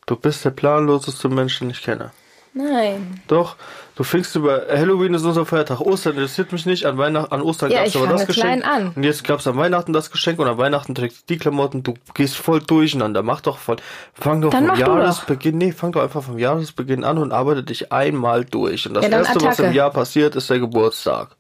Du 0.06 0.16
bist 0.16 0.44
der 0.44 0.50
planloseste 0.50 1.30
Mensch, 1.30 1.60
den 1.60 1.70
ich 1.70 1.82
kenne. 1.82 2.12
Nein. 2.54 3.22
Doch, 3.28 3.56
du 3.96 4.04
fängst 4.04 4.36
über 4.36 4.64
Halloween 4.70 5.14
ist 5.14 5.24
unser 5.24 5.46
Feiertag. 5.46 5.82
Ostern 5.82 6.14
interessiert 6.14 6.52
mich 6.52 6.66
nicht. 6.66 6.86
An 6.86 6.98
Weihnachten, 6.98 7.32
an 7.32 7.42
Ostern 7.42 7.70
Ja, 7.72 7.80
gab's 7.80 7.90
ich 7.96 8.02
aber 8.02 8.08
das 8.12 8.26
Geschenk. 8.26 8.66
an. 8.68 8.92
Und 8.96 9.04
jetzt 9.04 9.24
gab's 9.24 9.46
an 9.46 9.56
Weihnachten 9.56 9.94
das 9.94 10.10
Geschenk 10.10 10.40
und 10.40 10.48
an 10.48 10.58
Weihnachten 10.58 10.96
trägst 10.96 11.22
du 11.30 11.34
die 11.34 11.38
Klamotten. 11.38 11.84
Du 11.84 11.94
gehst 12.16 12.38
voll 12.38 12.60
durcheinander. 12.62 13.22
Mach 13.22 13.42
doch 13.42 13.60
voll. 13.60 13.78
Fang 14.14 14.42
doch 14.42 14.50
Dann 14.50 14.68
vom 14.68 14.76
doch. 14.76 14.80
Jahresbeginn. 14.80 15.58
Nee, 15.60 15.72
fang 15.74 15.92
doch 15.92 16.02
einfach 16.02 16.24
vom 16.24 16.40
Jahresbeginn 16.40 17.04
an 17.04 17.20
und 17.20 17.32
arbeite 17.32 17.64
dich 17.64 17.92
einmal 17.92 18.46
durch. 18.46 18.88
Und 18.88 18.96
das 18.96 19.06
Ja, 19.06 19.12
erste, 19.12 19.36
was 19.36 19.44
Attacke. 19.54 19.64
im 19.70 19.74
Jahr 19.74 19.92
passiert, 19.92 20.36
ist 20.36 20.50
der 20.50 20.60
Geburtstag. 20.60 21.36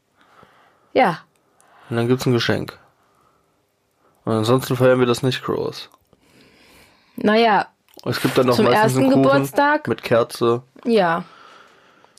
Ja. 0.93 1.19
Und 1.89 1.95
dann 1.97 2.07
gibt's 2.07 2.25
ein 2.27 2.33
Geschenk. 2.33 2.77
Und 4.25 4.33
ansonsten 4.33 4.75
feiern 4.75 4.99
wir 4.99 5.07
das 5.07 5.23
nicht 5.23 5.43
groß. 5.43 5.89
Naja, 7.15 7.67
Es 8.05 8.21
gibt 8.21 8.37
dann 8.37 8.47
noch 8.47 8.55
Zum 8.55 8.65
meistens 8.65 8.83
ersten 8.83 8.99
einen 8.99 9.09
Geburtstag? 9.23 9.87
mit 9.87 10.03
Kerze. 10.03 10.63
ja. 10.85 11.23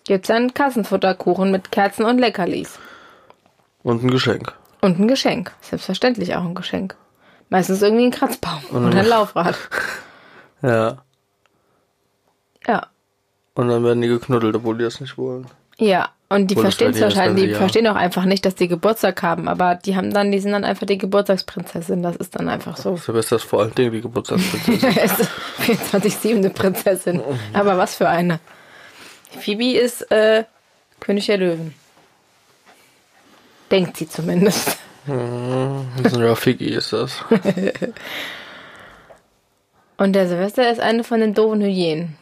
Gibt's 0.04 0.30
einen 0.30 0.54
Kassenfutterkuchen 0.54 1.52
mit 1.52 1.70
Kerzen 1.70 2.04
und 2.06 2.18
Leckerlis. 2.18 2.78
Und 3.82 4.02
ein 4.02 4.10
Geschenk. 4.10 4.54
Und 4.80 4.98
ein 4.98 5.06
Geschenk. 5.08 5.52
Selbstverständlich 5.60 6.34
auch 6.34 6.42
ein 6.42 6.54
Geschenk. 6.54 6.96
Meistens 7.50 7.82
irgendwie 7.82 8.04
ein 8.06 8.10
Kratzbaum 8.10 8.60
oder 8.72 8.98
ein 8.98 9.06
Laufrad. 9.06 9.56
Ja. 10.62 10.98
Ja. 12.66 12.86
Und 13.54 13.68
dann 13.68 13.82
werden 13.84 14.00
die 14.02 14.08
geknuddelt, 14.08 14.54
obwohl 14.56 14.76
die 14.78 14.84
das 14.84 15.00
nicht 15.00 15.16
wollen. 15.16 15.46
Ja. 15.78 16.08
Und 16.32 16.46
die 16.46 16.54
das 16.54 16.62
verstehen 16.62 16.90
es 16.90 17.00
das 17.00 17.16
wahrscheinlich, 17.16 17.48
die 17.48 17.54
verstehen 17.54 17.88
auch 17.88 17.96
einfach 17.96 18.24
nicht, 18.24 18.46
dass 18.46 18.54
die 18.54 18.68
Geburtstag 18.68 19.20
haben, 19.24 19.48
aber 19.48 19.74
die 19.74 19.96
haben 19.96 20.14
dann, 20.14 20.30
die 20.30 20.38
sind 20.38 20.52
dann 20.52 20.64
einfach 20.64 20.86
die 20.86 20.96
Geburtstagsprinzessin. 20.96 22.04
Das 22.04 22.14
ist 22.14 22.36
dann 22.36 22.48
einfach 22.48 22.76
so. 22.76 22.96
Silvester 22.96 23.34
ist 23.34 23.42
vor 23.42 23.62
allen 23.62 23.74
Dingen 23.74 23.90
die 23.90 24.00
Geburtstagsprinzessin. 24.00 24.96
Es 24.96 25.18
ist 25.18 25.28
24-7 25.92 26.36
eine 26.36 26.50
Prinzessin. 26.50 27.20
Aber 27.52 27.78
was 27.78 27.96
für 27.96 28.08
eine. 28.08 28.38
Phoebe 29.40 29.76
ist 29.76 30.08
äh, 30.12 30.44
König 31.00 31.26
der 31.26 31.38
Löwen. 31.38 31.74
Denkt 33.72 33.96
sie 33.96 34.08
zumindest. 34.08 34.78
das 35.06 36.12
ist 36.12 36.16
ein 36.16 36.22
Rafiki, 36.22 36.66
ist 36.66 36.92
das. 36.92 37.24
Und 39.96 40.12
der 40.12 40.28
Silvester 40.28 40.70
ist 40.70 40.80
eine 40.80 41.02
von 41.02 41.18
den 41.18 41.34
doofen 41.34 41.60
Hyänen. 41.60 42.16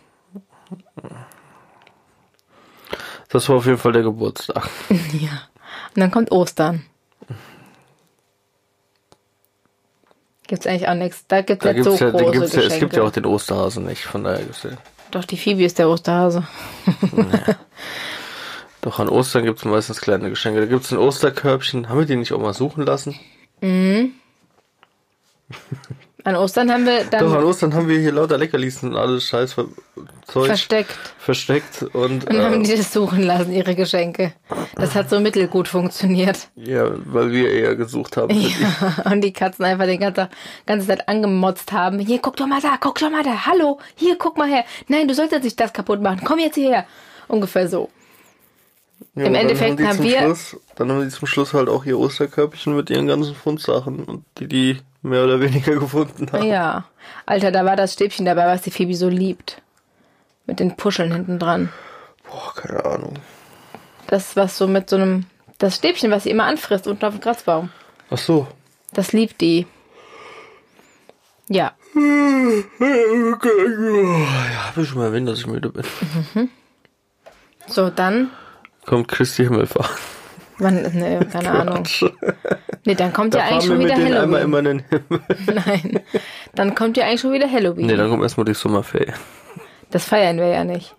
Das 3.28 3.48
war 3.48 3.56
auf 3.56 3.66
jeden 3.66 3.78
Fall 3.78 3.92
der 3.92 4.02
Geburtstag. 4.02 4.68
Ja. 5.12 5.42
Und 5.94 6.00
dann 6.00 6.10
kommt 6.10 6.30
Ostern. 6.30 6.84
Gibt's 10.46 10.66
eigentlich 10.66 10.88
auch 10.88 10.94
nichts. 10.94 11.24
Da 11.28 11.42
gibt's 11.42 11.64
Da 11.64 11.72
jetzt 11.72 11.84
gibt's 11.84 11.98
so 11.98 12.04
ja, 12.06 12.10
große 12.10 12.32
gibt's 12.32 12.52
ja, 12.54 12.62
es 12.62 12.78
gibt 12.78 12.96
ja 12.96 13.02
auch 13.02 13.10
den 13.10 13.26
Osterhasen 13.26 13.84
nicht, 13.84 14.04
von 14.04 14.24
daher 14.24 14.44
gesehen. 14.44 14.78
Doch, 15.10 15.24
die 15.24 15.36
Phoebe 15.36 15.64
ist 15.64 15.78
der 15.78 15.88
Osterhase. 15.88 16.46
Doch 18.80 18.98
an 18.98 19.08
Ostern 19.08 19.44
gibt's 19.44 19.64
meistens 19.64 20.00
kleine 20.00 20.30
Geschenke. 20.30 20.60
Da 20.60 20.66
gibt's 20.66 20.92
ein 20.92 20.98
Osterkörbchen. 20.98 21.88
Haben 21.88 21.98
wir 21.98 22.06
die 22.06 22.16
nicht 22.16 22.32
auch 22.32 22.40
mal 22.40 22.54
suchen 22.54 22.86
lassen? 22.86 23.18
An 26.28 26.36
Ostern 26.36 26.70
haben 26.70 26.84
wir 26.84 27.04
dann 27.04 27.24
Doch, 27.24 27.32
an 27.32 27.44
Ostern 27.44 27.72
haben 27.72 27.88
wir 27.88 27.98
hier 27.98 28.12
lauter 28.12 28.36
Leckerlis 28.36 28.82
und 28.82 28.94
alles 28.94 29.24
Scheiß 29.24 29.54
ver 29.54 29.64
Zeug 30.26 30.46
versteckt 30.46 30.94
versteckt 31.18 31.82
und, 31.94 32.28
und 32.28 32.38
haben 32.38 32.60
äh, 32.60 32.66
die 32.66 32.76
das 32.76 32.92
suchen 32.92 33.22
lassen, 33.22 33.50
ihre 33.50 33.74
Geschenke. 33.74 34.34
Das 34.74 34.94
hat 34.94 35.08
so 35.08 35.20
mittelgut 35.20 35.68
funktioniert. 35.68 36.48
ja, 36.54 36.90
weil 37.06 37.32
wir 37.32 37.50
eher 37.50 37.76
gesucht 37.76 38.18
haben. 38.18 38.38
Ja, 38.38 39.04
und 39.10 39.22
die 39.22 39.32
Katzen 39.32 39.64
einfach 39.64 39.86
die 39.86 39.96
ganze, 39.96 40.28
ganze 40.66 40.86
Zeit 40.86 41.08
angemotzt 41.08 41.72
haben. 41.72 41.98
Hier, 41.98 42.18
guck 42.18 42.36
doch 42.36 42.46
mal 42.46 42.60
da, 42.60 42.76
guck 42.78 42.98
doch 42.98 43.10
mal 43.10 43.22
da. 43.22 43.46
Hallo, 43.46 43.78
hier, 43.94 44.18
guck 44.18 44.36
mal 44.36 44.48
her. 44.48 44.64
Nein, 44.86 45.08
du 45.08 45.14
solltest 45.14 45.44
nicht 45.44 45.58
das 45.58 45.72
kaputt 45.72 46.02
machen. 46.02 46.20
Komm 46.24 46.40
jetzt 46.40 46.56
hierher. 46.56 46.84
Ungefähr 47.26 47.68
so. 47.68 47.88
Ja, 49.14 49.24
Im 49.24 49.34
Endeffekt 49.34 49.80
haben 49.80 49.96
zum 49.96 50.04
wir- 50.04 50.18
Schluss, 50.20 50.56
dann 50.76 50.90
haben 50.90 51.02
die 51.02 51.08
zum 51.08 51.26
Schluss 51.26 51.52
halt 51.54 51.68
auch 51.68 51.84
ihr 51.84 51.98
Osterkörbchen 51.98 52.74
mit 52.76 52.90
ihren 52.90 53.06
ganzen 53.06 53.34
Fundsachen 53.34 54.04
und 54.04 54.24
die 54.38 54.46
die 54.48 54.78
mehr 55.02 55.24
oder 55.24 55.40
weniger 55.40 55.74
gefunden 55.80 56.30
haben. 56.32 56.44
Ja. 56.46 56.84
Alter, 57.26 57.50
da 57.52 57.64
war 57.64 57.76
das 57.76 57.92
Stäbchen 57.94 58.24
dabei, 58.26 58.46
was 58.46 58.62
die 58.62 58.70
Phoebe 58.70 58.94
so 58.94 59.08
liebt. 59.08 59.60
Mit 60.46 60.60
den 60.60 60.76
Puscheln 60.76 61.12
hinten 61.12 61.38
dran. 61.38 61.68
Boah, 62.28 62.54
keine 62.54 62.84
Ahnung. 62.84 63.14
Das, 64.06 64.34
was 64.36 64.56
so 64.56 64.66
mit 64.66 64.88
so 64.90 64.96
einem. 64.96 65.26
Das 65.58 65.76
Stäbchen, 65.76 66.10
was 66.10 66.22
sie 66.24 66.30
immer 66.30 66.44
anfrisst 66.44 66.86
unten 66.86 67.04
auf 67.04 67.14
dem 67.14 67.20
Kratzbaum. 67.20 67.70
Ach 68.10 68.18
so. 68.18 68.46
Das 68.92 69.12
liebt 69.12 69.40
die. 69.40 69.66
Ja. 71.48 71.72
Ja, 72.80 74.66
hab 74.66 74.76
ich 74.76 74.88
schon 74.88 74.98
mal 74.98 75.06
erwähnt, 75.06 75.28
dass 75.28 75.38
ich 75.40 75.46
müde 75.46 75.70
bin. 75.70 75.84
So, 77.66 77.90
dann. 77.90 78.30
Kommt 78.88 79.08
Christi 79.08 79.44
Himmelfahrt. 79.44 79.90
Wann, 80.56 80.80
ne, 80.82 81.20
keine 81.32 81.50
Ahnung. 81.50 81.84
Nee, 82.86 82.94
dann 82.94 83.12
kommt 83.12 83.34
ja 83.34 83.40
Da 83.40 83.46
eigentlich 83.46 83.68
fahren 83.68 83.80
wir 83.80 83.88
schon 83.88 83.98
wieder 83.98 84.08
denen 84.08 84.16
einmal 84.16 84.40
immer 84.40 84.56
Halloween. 84.56 84.78
in 84.80 84.84
den 84.88 85.20
Himmel. 85.46 85.62
Nein. 85.66 86.00
Dann 86.54 86.74
kommt 86.74 86.96
ja 86.96 87.04
eigentlich 87.04 87.20
schon 87.20 87.32
wieder 87.34 87.50
Halloween. 87.50 87.86
Nee, 87.86 87.96
dann 87.96 88.08
kommt 88.08 88.22
erstmal 88.22 88.46
die 88.46 88.54
Sommerferien. 88.54 89.14
Das 89.90 90.06
feiern 90.06 90.38
wir 90.38 90.46
ja 90.48 90.64
nicht. 90.64 90.96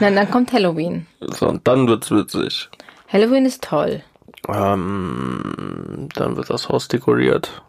Nein, 0.00 0.16
dann 0.16 0.28
kommt 0.28 0.52
Halloween. 0.52 1.06
So, 1.20 1.48
und 1.48 1.68
dann 1.68 1.86
wird's 1.86 2.10
witzig. 2.10 2.68
Halloween 3.08 3.46
ist 3.46 3.62
toll. 3.62 4.02
Ähm, 4.48 6.08
dann 6.16 6.36
wird 6.36 6.50
das 6.50 6.68
Haus 6.68 6.88
dekoriert. 6.88 7.62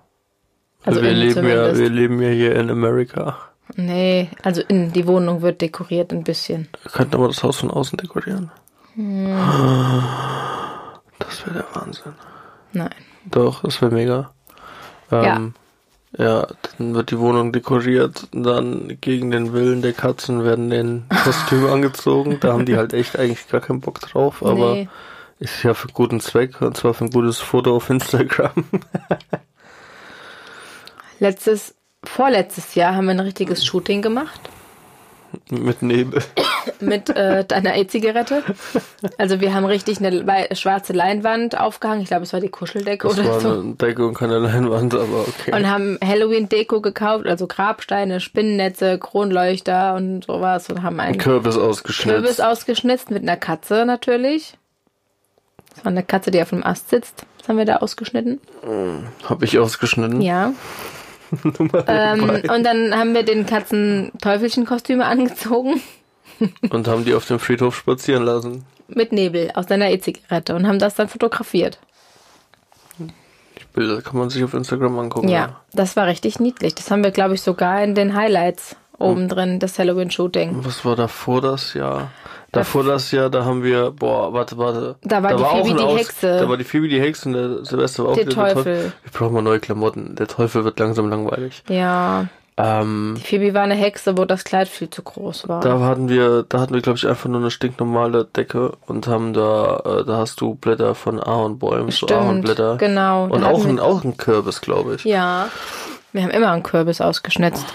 Also 0.84 1.04
wir, 1.04 1.12
leben 1.12 1.48
ja, 1.48 1.78
wir 1.78 1.90
leben 1.90 2.20
ja 2.20 2.30
hier 2.30 2.56
in 2.56 2.72
Amerika. 2.72 3.38
Nee, 3.75 4.29
also 4.43 4.62
in 4.62 4.91
die 4.93 5.08
Wohnung 5.08 5.41
wird 5.41 5.62
dekoriert 5.62 6.12
ein 6.13 6.24
bisschen. 6.24 6.67
Wir 6.84 6.91
könnten 6.91 7.15
aber 7.15 7.27
das 7.27 7.43
Haus 7.43 7.58
von 7.58 7.72
außen 7.72 7.98
dekorieren. 7.98 8.51
Hm. 8.96 9.25
Das 11.20 11.46
wäre 11.46 11.55
der 11.55 11.65
Wahnsinn. 11.82 12.13
Nein. 12.74 12.93
Doch, 13.25 13.63
das 13.63 13.82
wäre 13.82 13.93
mega. 13.93 14.32
Ähm, 15.12 15.53
ja. 16.17 16.48
dann 16.77 16.93
wird 16.93 17.12
die 17.12 17.20
Wohnung 17.20 17.51
dekoriert, 17.53 18.27
dann 18.32 18.98
gegen 19.01 19.32
den 19.32 19.53
Willen 19.53 19.82
der 19.82 19.93
Katzen 19.93 20.43
werden 20.43 20.70
den 20.70 21.05
Kostüme 21.24 21.72
angezogen. 21.72 22.39
Da 22.39 22.53
haben 22.53 22.65
die 22.65 22.77
halt 22.77 22.93
echt 22.93 23.17
eigentlich 23.17 23.48
gar 23.48 23.62
keinen 23.62 23.82
Bock 23.82 24.00
drauf, 24.01 24.43
aber 24.43 24.74
Nee. 24.74 24.89
ist 25.39 25.63
ja 25.63 25.74
für 25.74 25.88
guten 25.88 26.20
Zweck 26.20 26.62
und 26.62 26.77
zwar 26.77 26.93
für 26.93 27.05
ein 27.05 27.12
gutes 27.12 27.39
Foto 27.39 27.75
auf 27.75 27.89
Instagram. 27.89 28.51
Letztes, 31.20 31.75
vorletztes 32.04 32.76
Jahr 32.76 32.96
haben 32.96 33.06
wir 33.06 33.12
ein 33.12 33.20
richtiges 33.20 33.66
Shooting 33.66 34.02
gemacht 34.02 34.40
Mit 35.50 35.82
Nebel. 35.82 36.22
mit 36.80 37.10
äh, 37.10 37.44
einer 37.52 37.76
E-Zigarette. 37.76 38.44
Also 39.18 39.42
wir 39.42 39.54
haben 39.54 39.66
richtig 39.66 40.00
eine 40.00 40.26
wei- 40.28 40.48
schwarze 40.54 40.94
Leinwand 40.94 41.60
aufgehangen. 41.60 42.02
Ich 42.02 42.08
glaube, 42.10 42.24
es 42.24 42.34
war 42.34 42.39
die 42.39 42.50
Kuscheldecke 42.50 43.08
Das 43.08 43.18
oder 43.20 43.30
war 43.30 43.39
so. 43.39 43.50
eine 43.62 43.74
Decke 43.76 44.06
und 44.06 44.13
keine 44.13 44.38
Leinwand, 44.39 44.94
aber 44.94 45.22
okay. 45.28 45.56
Und 45.56 45.70
haben 45.70 45.98
Halloween-Deko 46.06 46.82
gekauft, 46.82 47.26
also 47.26 47.48
Grabsteine, 47.48 48.20
Spinnennetze, 48.20 49.00
Kronleuchter 49.00 49.96
und 49.96 50.26
sowas 50.26 50.70
und 50.70 50.84
haben 50.84 51.00
einen 51.00 51.18
Kürbis 51.18 51.58
ausgeschnitzt. 51.58 52.16
Kürbis 52.16 52.39
ausgeschnitzt 52.39 53.10
mit 53.12 53.24
einer 53.24 53.38
Katze 53.38 53.86
natürlich. 53.86 54.54
Das 55.76 55.86
war 55.86 55.92
eine 55.92 56.04
Katze, 56.04 56.30
die 56.32 56.42
auf 56.42 56.50
dem 56.50 56.63
Ast 56.63 56.89
sitzt. 56.92 57.26
Das 57.39 57.50
haben 57.50 57.58
wir 57.58 57.66
da 57.66 57.78
ausgeschnitten. 57.78 58.39
Hab 59.28 59.42
ich 59.44 59.58
ausgeschnitten. 59.58 60.22
Ja. 60.22 60.54
Ähm, 61.88 62.41
und 62.50 62.63
dann 62.63 62.98
haben 62.98 63.13
wir 63.13 63.24
den 63.24 63.46
Katzen 63.46 64.12
Teufelchenkostüme 64.22 65.06
angezogen 65.13 65.82
Und 66.69 66.88
haben 66.88 67.06
die 67.06 67.13
auf 67.13 67.26
dem 67.28 67.39
Friedhof 67.39 67.76
spazieren 67.76 68.24
lassen. 68.24 68.65
mit 68.88 69.12
Nebel 69.12 69.52
aus 69.54 69.67
seiner 69.67 69.89
E-Zigarette 69.91 70.56
und 70.56 70.67
haben 70.67 70.80
das 70.80 70.96
dann 70.96 71.08
fotografiert. 71.08 71.80
Die 73.00 73.10
Bilder 73.74 74.02
kann 74.02 74.17
man 74.17 74.30
sich 74.30 74.43
auf 74.43 74.54
Instagram 74.54 74.98
angucken. 75.00 75.30
Ja, 75.30 75.62
das 75.74 75.96
war 75.96 76.08
richtig 76.08 76.39
niedlich. 76.39 76.76
Das 76.76 76.91
haben 76.91 77.04
wir, 77.04 77.12
glaube 77.12 77.34
ich, 77.36 77.41
sogar 77.41 77.84
in 77.84 77.96
den 77.96 78.13
Highlights 78.15 78.76
oben 78.99 79.27
drin, 79.27 79.60
das 79.60 79.79
Halloween-Shooting. 79.79 80.58
Was 80.65 80.84
war 80.86 80.95
davor 80.95 81.41
das 81.41 81.73
Jahr? 81.73 82.12
Davor 82.51 82.84
das 82.84 83.12
Jahr, 83.12 83.29
da 83.32 83.45
haben 83.45 83.63
wir, 83.63 83.89
boah, 83.91 84.32
warte, 84.32 84.58
warte. 84.60 84.95
Da 85.01 85.23
war 85.23 85.36
die 85.36 85.43
auch 85.43 85.65
Phoebe 85.65 85.77
die 85.79 85.84
Aus- 85.84 85.99
Hexe. 85.99 86.38
Da 86.39 86.47
war 86.47 86.58
die 86.58 86.63
Phoebe 86.63 86.88
die 86.88 87.01
Hexe 87.01 87.27
und 87.29 87.34
der 87.34 87.65
Silvester 87.65 88.03
war 88.03 88.12
auch 88.12 88.15
Der 88.15 88.25
der 88.25 88.34
Teufel. 88.34 88.93
Wir 89.03 89.12
brauchen 89.12 89.34
mal 89.34 89.41
neue 89.41 89.60
Klamotten. 89.60 90.15
Der 90.15 90.27
Teufel 90.27 90.63
wird 90.63 90.77
langsam 90.79 91.10
langweilig. 91.10 91.63
Ja, 91.67 92.27
Ähm, 92.56 93.15
die 93.17 93.23
Phoebe 93.23 93.56
war 93.56 93.63
eine 93.63 93.73
Hexe, 93.73 94.15
wo 94.15 94.25
das 94.25 94.43
Kleid 94.43 94.67
viel 94.67 94.88
zu 94.88 95.01
groß 95.01 95.49
war. 95.49 95.62
da 95.62 95.79
hatten 95.79 96.08
wir, 96.08 96.45
da 96.47 96.60
hatten 96.60 96.75
wir, 96.75 96.82
glaube 96.82 96.97
ich, 96.99 97.08
einfach 97.08 97.27
nur 97.27 97.39
eine 97.41 97.49
stinknormale 97.49 98.25
Decke 98.25 98.73
und 98.86 99.08
haben 99.08 99.34
da, 99.34 99.77
äh, 99.84 100.06
da 100.06 100.17
hast 100.17 100.39
du 100.39 100.53
Blätter 100.53 100.93
von 100.93 101.19
Ahornbäumen, 101.19 101.89
so 101.89 102.06
Ahornblätter. 102.06 102.77
genau. 102.77 103.27
Da 103.27 103.34
Und 103.36 103.43
auch 103.43 103.65
ein, 103.65 103.79
auch 103.79 104.03
ein 104.03 104.17
Kürbis, 104.17 104.62
glaube 104.62 104.93
ich. 104.93 105.03
Ja, 105.06 105.47
wir 106.12 106.21
haben 106.21 106.29
immer 106.29 106.51
einen 106.51 106.62
Kürbis 106.62 107.01
ausgeschnitzt. 107.01 107.65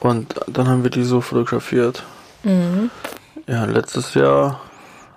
Und 0.00 0.34
dann 0.46 0.68
haben 0.68 0.82
wir 0.82 0.90
die 0.90 1.04
so 1.04 1.20
fotografiert. 1.20 2.02
Ja, 3.46 3.64
letztes 3.64 4.14
Jahr 4.14 4.60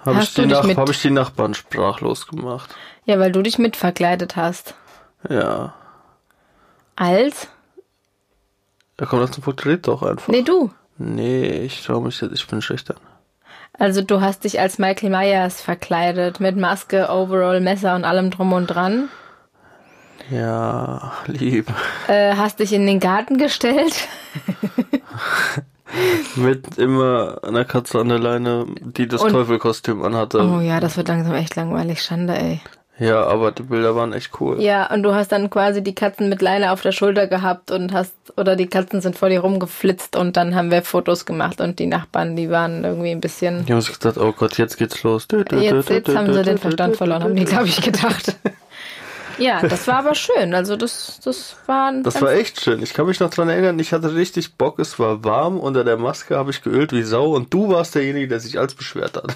habe 0.06 0.16
Mhm. 0.18 0.22
Ich, 0.22 0.34
die 0.34 0.42
dich 0.44 0.52
Nach 0.52 0.64
mit- 0.64 0.78
hab 0.78 0.90
ich 0.90 1.02
die 1.02 1.12
Nachbarn 1.12 1.54
sprachlos 1.54 2.28
gemacht. 2.28 2.76
Ja, 3.06 3.20
weil 3.20 3.32
du 3.32 3.42
dich 3.42 3.60
mitverkleidet 3.60 4.36
hast. 4.36 4.74
Ja. 5.30 5.74
Als? 6.96 7.48
Da 8.98 9.06
kommt 9.06 9.22
das 9.24 9.32
zum 9.32 9.44
Punkt, 9.44 9.66
red 9.66 9.88
doch 9.88 10.02
einfach. 10.04 10.28
Nee, 10.28 10.42
du. 10.42 10.72
Nee, 10.98 11.62
ich 11.62 11.84
traue 11.86 12.02
mich 12.04 12.20
jetzt, 12.22 12.34
ich 12.34 12.48
bin 12.48 12.62
schüchtern. 12.62 12.98
Also 13.78 14.02
du 14.02 14.20
hast 14.20 14.44
dich 14.44 14.60
als 14.60 14.78
Michael 14.78 15.10
Myers 15.10 15.62
verkleidet, 15.62 16.40
mit 16.42 16.58
Maske, 16.58 17.08
Overall, 17.10 17.62
Messer 17.62 17.96
und 17.96 18.04
allem 18.04 18.30
drum 18.32 18.52
und 18.52 18.68
dran. 18.68 19.08
Ja, 20.32 21.14
lieb. 21.28 21.68
Äh, 22.08 22.36
hast 22.36 22.60
dich 22.60 22.74
in 22.74 22.86
den 22.86 23.00
Garten 23.00 23.38
gestellt. 23.38 24.08
Mit 26.36 26.78
immer 26.78 27.40
einer 27.44 27.66
Katze 27.66 28.00
an 28.00 28.10
der 28.10 28.20
Leine, 28.20 28.66
die 28.80 29.08
das 29.08 29.24
Und- 29.24 29.32
Teufelkostüm 29.32 30.04
anhatte. 30.04 30.40
Oh 30.40 30.60
ja, 30.62 30.80
das 30.80 30.98
wird 30.98 31.08
langsam 31.08 31.34
echt 31.34 31.56
langweilig. 31.56 32.02
Schande, 32.02 32.38
ey. 32.38 32.62
Ja, 33.00 33.24
aber 33.26 33.54
die 33.54 33.64
Bilder 33.64 33.96
waren 33.96 34.12
echt 34.12 34.30
cool. 34.42 34.62
Ja, 34.62 34.94
und 34.94 35.04
du 35.04 35.16
hast 35.16 35.32
dann 35.32 35.50
quasi 35.50 35.82
die 35.82 35.96
Katzen 35.96 36.28
mit 36.28 36.42
Leine 36.42 36.74
auf 36.74 36.82
der 36.82 36.92
Schulter 36.92 37.28
gehabt 37.28 37.72
und 37.72 37.94
hast, 37.94 38.14
oder 38.36 38.58
die 38.58 38.68
Katzen 38.68 39.00
sind 39.00 39.18
vor 39.18 39.30
dir 39.30 39.40
rumgeflitzt 39.40 40.18
und 40.18 40.36
dann 40.36 40.54
haben 40.54 40.70
wir 40.70 40.82
Fotos 40.82 41.26
gemacht 41.26 41.62
und 41.62 41.80
die 41.80 41.86
Nachbarn, 41.88 42.36
die 42.36 42.50
waren 42.50 42.84
irgendwie 42.84 43.12
ein 43.12 43.22
bisschen. 43.22 43.66
Die 43.66 43.72
haben 43.72 43.80
sich 43.82 43.98
gedacht, 43.98 44.18
oh 44.18 44.34
Gott, 44.34 44.58
jetzt 44.58 44.78
geht's 44.78 45.02
los. 45.04 45.28
Jetzt, 45.32 45.90
jetzt 45.90 46.14
haben 46.14 46.34
sie 46.34 46.44
den 46.44 46.58
Verstand 46.58 46.98
verloren, 46.98 47.24
haben 47.24 47.36
die, 47.38 47.46
glaube 47.46 47.68
ich, 47.68 47.82
gedacht. 47.82 48.36
Ja, 49.40 49.62
das 49.62 49.88
war 49.88 50.00
aber 50.00 50.16
schön. 50.16 50.54
Also 50.54 50.76
das, 50.76 51.20
das 51.24 51.56
war. 51.66 51.90
ein 51.92 52.04
Das 52.04 52.22
war 52.22 52.32
echt 52.34 52.62
schön. 52.62 52.82
Ich 52.84 52.94
kann 52.94 53.06
mich 53.06 53.20
noch 53.20 53.30
dran 53.30 53.50
erinnern, 53.50 53.80
ich 53.80 53.94
hatte 53.94 54.14
richtig 54.14 54.56
Bock, 54.56 54.80
es 54.80 55.00
war 55.00 55.24
warm, 55.24 55.60
unter 55.60 55.84
der 55.84 55.98
Maske 55.98 56.38
habe 56.38 56.52
ich 56.52 56.62
geölt 56.62 56.92
wie 56.92 57.04
Sau 57.04 57.32
und 57.36 57.54
du 57.54 57.70
warst 57.70 57.96
derjenige, 57.96 58.28
der 58.28 58.40
sich 58.40 58.60
als 58.60 58.76
beschwert 58.76 59.16
hat. 59.18 59.36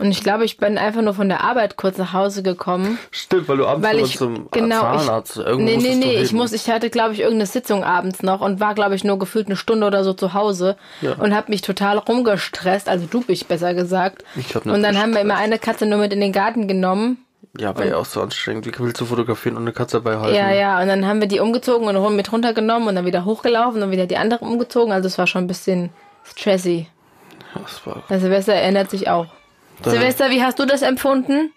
Und 0.00 0.10
ich 0.10 0.22
glaube, 0.22 0.46
ich 0.46 0.56
bin 0.56 0.78
einfach 0.78 1.02
nur 1.02 1.12
von 1.12 1.28
der 1.28 1.42
Arbeit 1.44 1.76
kurz 1.76 1.98
nach 1.98 2.14
Hause 2.14 2.42
gekommen. 2.42 2.98
Stimmt, 3.10 3.48
weil 3.48 3.58
du 3.58 3.66
abends 3.66 3.86
Weil 3.86 3.98
ich, 3.98 4.16
zum 4.16 4.48
genau, 4.50 4.80
Zahnarzt 4.80 5.36
ich, 5.36 5.44
irgendwo 5.44 5.70
nee, 5.70 5.76
nee, 5.76 5.94
nee, 5.94 6.22
ich 6.22 6.32
muss, 6.32 6.52
ich 6.52 6.70
hatte, 6.70 6.88
glaube 6.88 7.12
ich, 7.12 7.20
irgendeine 7.20 7.44
Sitzung 7.44 7.84
abends 7.84 8.22
noch 8.22 8.40
und 8.40 8.60
war, 8.60 8.74
glaube 8.74 8.94
ich, 8.94 9.04
nur 9.04 9.18
gefühlt 9.18 9.48
eine 9.48 9.56
Stunde 9.56 9.86
oder 9.86 10.02
so 10.02 10.14
zu 10.14 10.32
Hause 10.32 10.76
Ja. 11.02 11.16
und 11.16 11.34
habe 11.34 11.50
mich 11.50 11.60
total 11.60 11.98
rumgestresst, 11.98 12.88
also 12.88 13.04
du 13.10 13.20
bist 13.20 13.46
besser 13.48 13.74
gesagt. 13.74 14.24
Ich 14.36 14.54
hab 14.54 14.64
nicht 14.64 14.74
und 14.74 14.82
dann 14.82 14.96
haben 14.96 15.12
wir 15.12 15.20
immer 15.20 15.36
eine 15.36 15.58
Katze 15.58 15.84
nur 15.84 15.98
mit 15.98 16.14
in 16.14 16.20
den 16.20 16.32
Garten 16.32 16.66
genommen. 16.66 17.18
Ja, 17.58 17.76
war 17.76 17.84
ja 17.84 17.96
auch 17.96 18.04
so 18.04 18.22
anstrengend. 18.22 18.64
Wie 18.66 18.72
willst 18.78 19.00
du 19.00 19.06
fotografieren 19.06 19.56
und 19.56 19.64
eine 19.64 19.72
Katze 19.72 19.96
dabei 20.00 20.18
halten? 20.18 20.36
Ja, 20.36 20.50
ja, 20.52 20.80
und 20.80 20.86
dann 20.88 21.06
haben 21.06 21.20
wir 21.20 21.26
die 21.28 21.40
umgezogen 21.40 21.88
und 21.88 21.96
rum- 21.96 22.14
mit 22.16 22.30
runtergenommen 22.32 22.88
und 22.88 22.94
dann 22.94 23.06
wieder 23.06 23.24
hochgelaufen 23.24 23.82
und 23.82 23.90
wieder 23.90 24.06
die 24.06 24.16
andere 24.16 24.44
umgezogen. 24.44 24.92
Also 24.92 25.08
es 25.08 25.18
war 25.18 25.26
schon 25.26 25.44
ein 25.44 25.48
bisschen 25.48 25.90
stressy. 26.24 26.86
Das 27.54 27.84
war 27.86 28.04
Der 28.08 28.20
Silvester 28.20 28.54
erinnert 28.54 28.90
sich 28.90 29.08
auch. 29.08 29.26
Dann- 29.82 29.94
Silvester, 29.94 30.30
wie 30.30 30.42
hast 30.42 30.58
du 30.60 30.64
das 30.66 30.82
empfunden? 30.82 31.52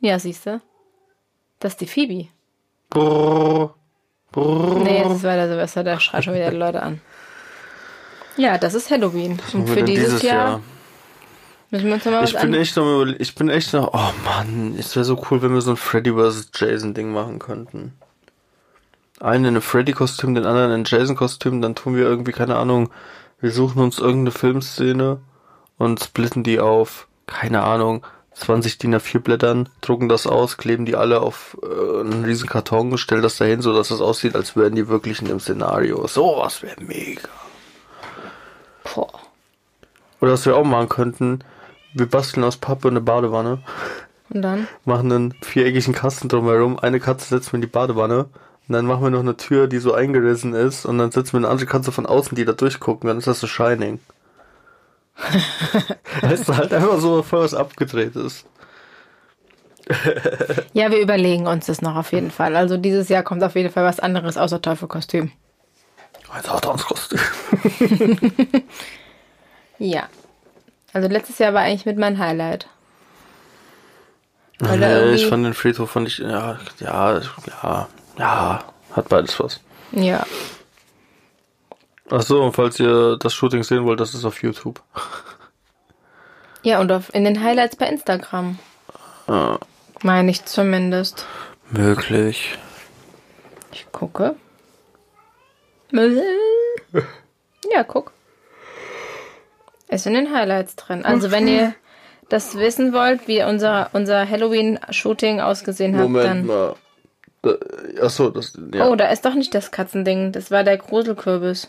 Ja, 0.00 0.18
siehst 0.18 0.46
du. 0.46 0.60
Das 1.60 1.72
ist 1.74 1.80
die 1.80 1.86
Phoebe. 1.86 2.28
Brrr, 2.88 3.74
brrr. 4.32 4.78
Nee, 4.80 4.98
jetzt 4.98 5.12
ist 5.16 5.22
weiter 5.22 5.46
Silvester, 5.46 5.84
der 5.84 6.00
schreit 6.00 6.24
schon 6.24 6.34
wieder 6.34 6.50
die 6.50 6.56
Leute 6.56 6.82
an. 6.82 7.00
Ja, 8.36 8.58
das 8.58 8.74
ist 8.74 8.90
Halloween. 8.90 9.38
Und 9.52 9.68
für 9.68 9.76
denn 9.76 9.86
dieses, 9.86 10.22
Jahr, 10.22 10.60
müssen 11.70 11.86
wir 11.86 11.94
uns 11.94 12.04
noch 12.04 12.12
mal 12.12 12.22
was 12.22 12.32
Ich 12.32 12.40
bin 12.40 12.54
echt 12.54 12.76
noch 12.76 13.06
ich 13.18 13.34
bin 13.34 13.48
echt 13.48 13.72
noch, 13.72 13.92
oh 13.92 14.12
Mann, 14.24 14.74
es 14.78 14.94
wäre 14.96 15.04
so 15.04 15.20
cool, 15.30 15.42
wenn 15.42 15.54
wir 15.54 15.60
so 15.60 15.70
ein 15.70 15.76
Freddy 15.76 16.12
vs. 16.12 16.50
Jason 16.54 16.94
Ding 16.94 17.12
machen 17.12 17.38
könnten. 17.38 17.94
einen 19.20 19.44
in 19.44 19.48
einem 19.48 19.62
Freddy-Kostüm, 19.62 20.34
den 20.34 20.46
anderen 20.46 20.68
in 20.68 20.74
einem 20.74 20.84
Jason-Kostüm, 20.84 21.60
dann 21.60 21.74
tun 21.74 21.96
wir 21.96 22.04
irgendwie, 22.04 22.32
keine 22.32 22.56
Ahnung, 22.56 22.90
wir 23.40 23.52
suchen 23.52 23.82
uns 23.82 23.98
irgendeine 23.98 24.32
Filmszene 24.32 25.18
und 25.78 26.02
splitten 26.02 26.42
die 26.42 26.60
auf, 26.60 27.08
keine 27.26 27.62
Ahnung, 27.62 28.04
20 28.34 28.78
DIN 28.78 28.94
A4 28.94 29.18
Blättern, 29.18 29.68
drucken 29.80 30.08
das 30.08 30.26
aus, 30.26 30.56
kleben 30.56 30.86
die 30.86 30.96
alle 30.96 31.20
auf 31.20 31.58
äh, 31.62 32.00
einen 32.00 32.24
riesen 32.24 32.48
Karton, 32.48 32.96
stellen 32.96 33.22
das 33.22 33.36
dahin, 33.36 33.60
so 33.60 33.74
dass 33.74 33.90
es 33.90 34.00
aussieht, 34.00 34.34
als 34.34 34.56
wären 34.56 34.74
die 34.74 34.88
wirklich 34.88 35.20
in 35.20 35.28
dem 35.28 35.40
Szenario. 35.40 36.06
Sowas 36.06 36.62
wäre 36.62 36.82
mega. 36.82 37.28
Boah. 38.94 39.12
Oder 40.20 40.32
was 40.32 40.46
wir 40.46 40.56
auch 40.56 40.64
machen 40.64 40.88
könnten, 40.88 41.40
wir 41.94 42.06
basteln 42.06 42.44
aus 42.44 42.56
Pappe 42.56 42.88
eine 42.88 43.00
Badewanne, 43.00 43.58
Und 44.32 44.42
dann? 44.42 44.68
machen 44.84 45.12
einen 45.12 45.34
viereckigen 45.42 45.94
Kasten 45.94 46.28
drumherum, 46.28 46.78
eine 46.78 47.00
Katze 47.00 47.28
setzen 47.28 47.52
wir 47.52 47.56
in 47.56 47.60
die 47.62 47.66
Badewanne 47.66 48.24
und 48.68 48.72
dann 48.74 48.86
machen 48.86 49.02
wir 49.02 49.10
noch 49.10 49.20
eine 49.20 49.36
Tür, 49.36 49.66
die 49.66 49.78
so 49.78 49.92
eingerissen 49.94 50.54
ist 50.54 50.86
und 50.86 50.98
dann 50.98 51.10
setzen 51.10 51.32
wir 51.34 51.38
eine 51.38 51.48
andere 51.48 51.66
Katze 51.66 51.92
von 51.92 52.06
außen, 52.06 52.34
die 52.36 52.44
da 52.44 52.52
durchgucken, 52.52 53.08
dann 53.08 53.18
ist 53.18 53.26
das 53.26 53.40
so 53.40 53.46
Shining. 53.46 53.98
weißt 56.22 56.48
du, 56.48 56.56
halt 56.56 56.72
einfach 56.72 56.98
so 56.98 57.22
voll 57.22 57.40
was 57.44 57.52
abgedreht 57.54 58.16
ist. 58.16 58.46
Ja, 60.72 60.90
wir 60.90 61.00
überlegen 61.00 61.46
uns 61.48 61.66
das 61.66 61.82
noch 61.82 61.96
auf 61.96 62.12
jeden 62.12 62.30
Fall. 62.30 62.54
Also 62.54 62.76
dieses 62.76 63.08
Jahr 63.08 63.24
kommt 63.24 63.42
auf 63.42 63.56
jeden 63.56 63.70
Fall 63.70 63.84
was 63.84 63.98
anderes 63.98 64.36
außer 64.36 64.62
Teufelkostüm. 64.62 65.32
Ein 66.32 66.42
Satanskostüm. 66.42 67.18
Ja. 69.82 70.08
Also 70.92 71.08
letztes 71.08 71.38
Jahr 71.38 71.54
war 71.54 71.62
eigentlich 71.62 71.86
mit 71.86 71.98
mein 71.98 72.18
Highlight. 72.18 72.68
Weil 74.58 74.78
Nee, 74.78 75.14
ich 75.14 75.26
fand 75.26 75.44
den 75.46 75.54
Friedhof, 75.54 75.90
fand 75.92 76.08
ich, 76.08 76.18
ja, 76.18 76.58
ja, 76.80 77.20
ja, 77.62 77.88
ja, 78.18 78.64
hat 78.92 79.08
beides 79.08 79.40
was. 79.40 79.60
Ja. 79.92 80.26
Ach 82.10 82.22
so, 82.22 82.42
und 82.42 82.52
falls 82.52 82.78
ihr 82.80 83.16
das 83.18 83.32
Shooting 83.32 83.62
sehen 83.62 83.84
wollt, 83.84 84.00
das 84.00 84.14
ist 84.14 84.24
auf 84.24 84.42
YouTube. 84.42 84.80
Ja, 86.62 86.78
und 86.80 86.92
auf, 86.92 87.14
in 87.14 87.24
den 87.24 87.42
Highlights 87.42 87.76
bei 87.76 87.86
Instagram. 87.86 88.58
Ah, 89.26 89.56
Meine 90.02 90.30
ich 90.30 90.44
zumindest. 90.44 91.24
möglich. 91.70 92.58
Ich 93.72 93.90
gucke. 93.92 94.34
Ja, 97.72 97.82
guck. 97.84 98.12
Ist 99.90 100.06
in 100.06 100.14
den 100.14 100.32
Highlights 100.32 100.76
drin. 100.76 101.04
Also 101.04 101.32
wenn 101.32 101.48
ihr 101.48 101.74
das 102.28 102.56
wissen 102.56 102.92
wollt, 102.92 103.26
wie 103.26 103.42
unser, 103.42 103.90
unser 103.92 104.28
Halloween-Shooting 104.28 105.40
ausgesehen 105.40 105.96
hat, 105.96 106.02
Moment 106.02 106.26
dann... 106.26 106.46
mal. 106.46 106.74
Da, 107.42 107.54
ach 108.02 108.10
so, 108.10 108.30
das, 108.30 108.52
ja. 108.72 108.88
Oh, 108.88 108.94
da 108.94 109.08
ist 109.08 109.24
doch 109.24 109.34
nicht 109.34 109.54
das 109.54 109.70
Katzending. 109.70 110.30
Das 110.30 110.50
war 110.50 110.62
der 110.62 110.76
Gruselkürbis. 110.76 111.68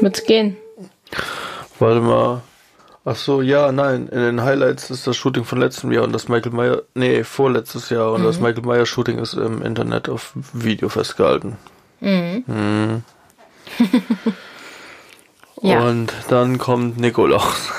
Wird's 0.00 0.24
gehen? 0.24 0.56
Warte 1.78 2.00
mal. 2.00 2.42
Ach 3.04 3.16
so, 3.16 3.42
ja, 3.42 3.72
nein. 3.72 4.08
In 4.08 4.20
den 4.20 4.42
Highlights 4.42 4.90
ist 4.90 5.06
das 5.06 5.16
Shooting 5.16 5.44
von 5.44 5.58
letztem 5.58 5.90
Jahr 5.90 6.04
und 6.04 6.12
das 6.12 6.28
Michael 6.28 6.52
Meyer, 6.52 6.82
nee, 6.94 7.24
vorletztes 7.24 7.90
Jahr 7.90 8.12
und 8.12 8.22
das 8.22 8.38
Michael 8.38 8.64
Meyer 8.64 8.86
Shooting 8.86 9.18
ist 9.18 9.34
im 9.34 9.60
Internet 9.62 10.08
auf 10.08 10.32
Video 10.52 10.88
festgehalten. 10.88 11.56
Mhm. 12.00 13.02
Ja. 15.62 15.80
Und 15.86 16.12
dann 16.28 16.58
kommt 16.58 16.98
Nikolaus. 16.98 17.70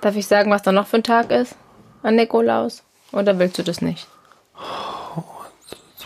Darf 0.00 0.14
ich 0.14 0.26
sagen, 0.28 0.52
was 0.52 0.62
da 0.62 0.70
noch 0.70 0.86
für 0.86 0.98
ein 0.98 1.02
Tag 1.02 1.32
ist? 1.32 1.56
An 2.04 2.14
Nikolaus? 2.14 2.84
Oder 3.10 3.36
willst 3.40 3.58
du 3.58 3.64
das 3.64 3.80
nicht? 3.82 4.06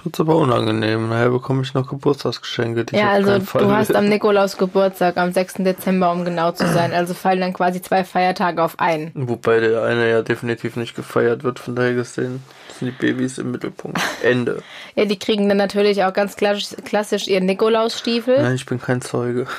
Jetzt 0.01 0.07
wird's 0.07 0.21
aber 0.21 0.37
unangenehm. 0.37 1.11
Nachher 1.11 1.29
bekomme 1.29 1.61
ich 1.63 1.75
noch 1.75 1.87
Geburtstagsgeschenke. 1.87 2.87
Die 2.87 2.95
ich 2.95 3.03
ja, 3.03 3.11
auf 3.11 3.27
also 3.27 3.59
du 3.59 3.71
hast 3.71 3.95
am 3.95 4.09
Nikolaus 4.09 4.57
Geburtstag, 4.57 5.19
am 5.19 5.31
6. 5.31 5.55
Dezember, 5.59 6.11
um 6.11 6.25
genau 6.25 6.53
zu 6.53 6.67
sein. 6.67 6.95
Also 6.95 7.13
fallen 7.13 7.41
dann 7.41 7.53
quasi 7.53 7.83
zwei 7.83 8.03
Feiertage 8.03 8.63
auf 8.63 8.81
einen. 8.81 9.11
Wobei 9.15 9.61
der 9.61 9.83
eine 9.83 10.09
ja 10.09 10.23
definitiv 10.23 10.77
nicht 10.77 10.97
gefeiert 10.97 11.45
wird, 11.45 11.59
von 11.59 11.77
daher 11.77 11.93
gesehen 11.93 12.43
sind 12.79 12.87
die 12.89 12.93
Babys 12.93 13.37
im 13.37 13.51
Mittelpunkt. 13.51 14.01
Ende. 14.23 14.63
Ja, 14.97 15.05
die 15.05 15.19
kriegen 15.19 15.49
dann 15.49 15.59
natürlich 15.59 16.03
auch 16.05 16.13
ganz 16.13 16.37
klassisch, 16.37 16.75
klassisch 16.85 17.29
ihren 17.29 17.47
Nikolausstiefel. 17.47 18.43
Nein, 18.43 18.55
ich 18.55 18.67
bin 18.67 18.81
kein 18.81 19.03
Zeuge. 19.03 19.47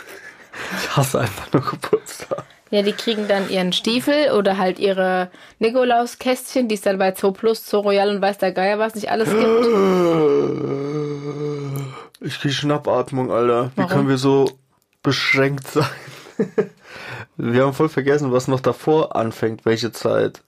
Ich 0.77 0.97
hasse 0.97 1.21
einfach 1.21 1.53
nur 1.53 1.63
Geburtstag. 1.63 2.43
Ja, 2.71 2.81
die 2.81 2.93
kriegen 2.93 3.27
dann 3.27 3.49
ihren 3.49 3.73
Stiefel 3.73 4.31
oder 4.31 4.57
halt 4.57 4.79
ihre 4.79 5.29
Nikolauskästchen, 5.59 6.69
die 6.69 6.75
es 6.75 6.81
dann 6.81 6.97
bei 6.97 7.13
Zoo 7.13 7.31
Plus, 7.33 7.65
Zoo 7.69 7.79
Royal 7.81 8.09
und 8.09 8.21
weiß 8.21 8.37
der 8.37 8.53
Geier 8.53 8.79
was 8.79 8.95
nicht 8.95 9.11
alles 9.11 9.29
gibt. 9.29 9.67
Ich 12.21 12.39
krieg 12.39 12.53
Schnappatmung, 12.53 13.31
Alter. 13.31 13.71
Wie 13.75 13.81
Warum? 13.81 13.91
können 13.91 14.07
wir 14.07 14.17
so 14.17 14.49
beschränkt 15.03 15.67
sein? 15.67 15.85
wir 17.37 17.63
haben 17.65 17.73
voll 17.73 17.89
vergessen, 17.89 18.31
was 18.31 18.47
noch 18.47 18.59
davor 18.59 19.15
anfängt, 19.15 19.65
welche 19.65 19.91
Zeit. 19.91 20.41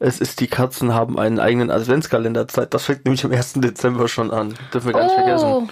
Es 0.00 0.20
ist, 0.20 0.40
die 0.40 0.46
Katzen 0.46 0.94
haben 0.94 1.18
einen 1.18 1.40
eigenen 1.40 1.70
Adventskalenderzeit. 1.70 2.72
Das 2.72 2.84
fängt 2.84 3.04
nämlich 3.04 3.24
am 3.24 3.32
1. 3.32 3.54
Dezember 3.54 4.08
schon 4.08 4.30
an. 4.30 4.54
Dürfen 4.72 4.86
wir 4.86 4.92
gar 4.94 5.04
nicht 5.04 5.12
Oh, 5.12 5.22
vergessen. 5.24 5.70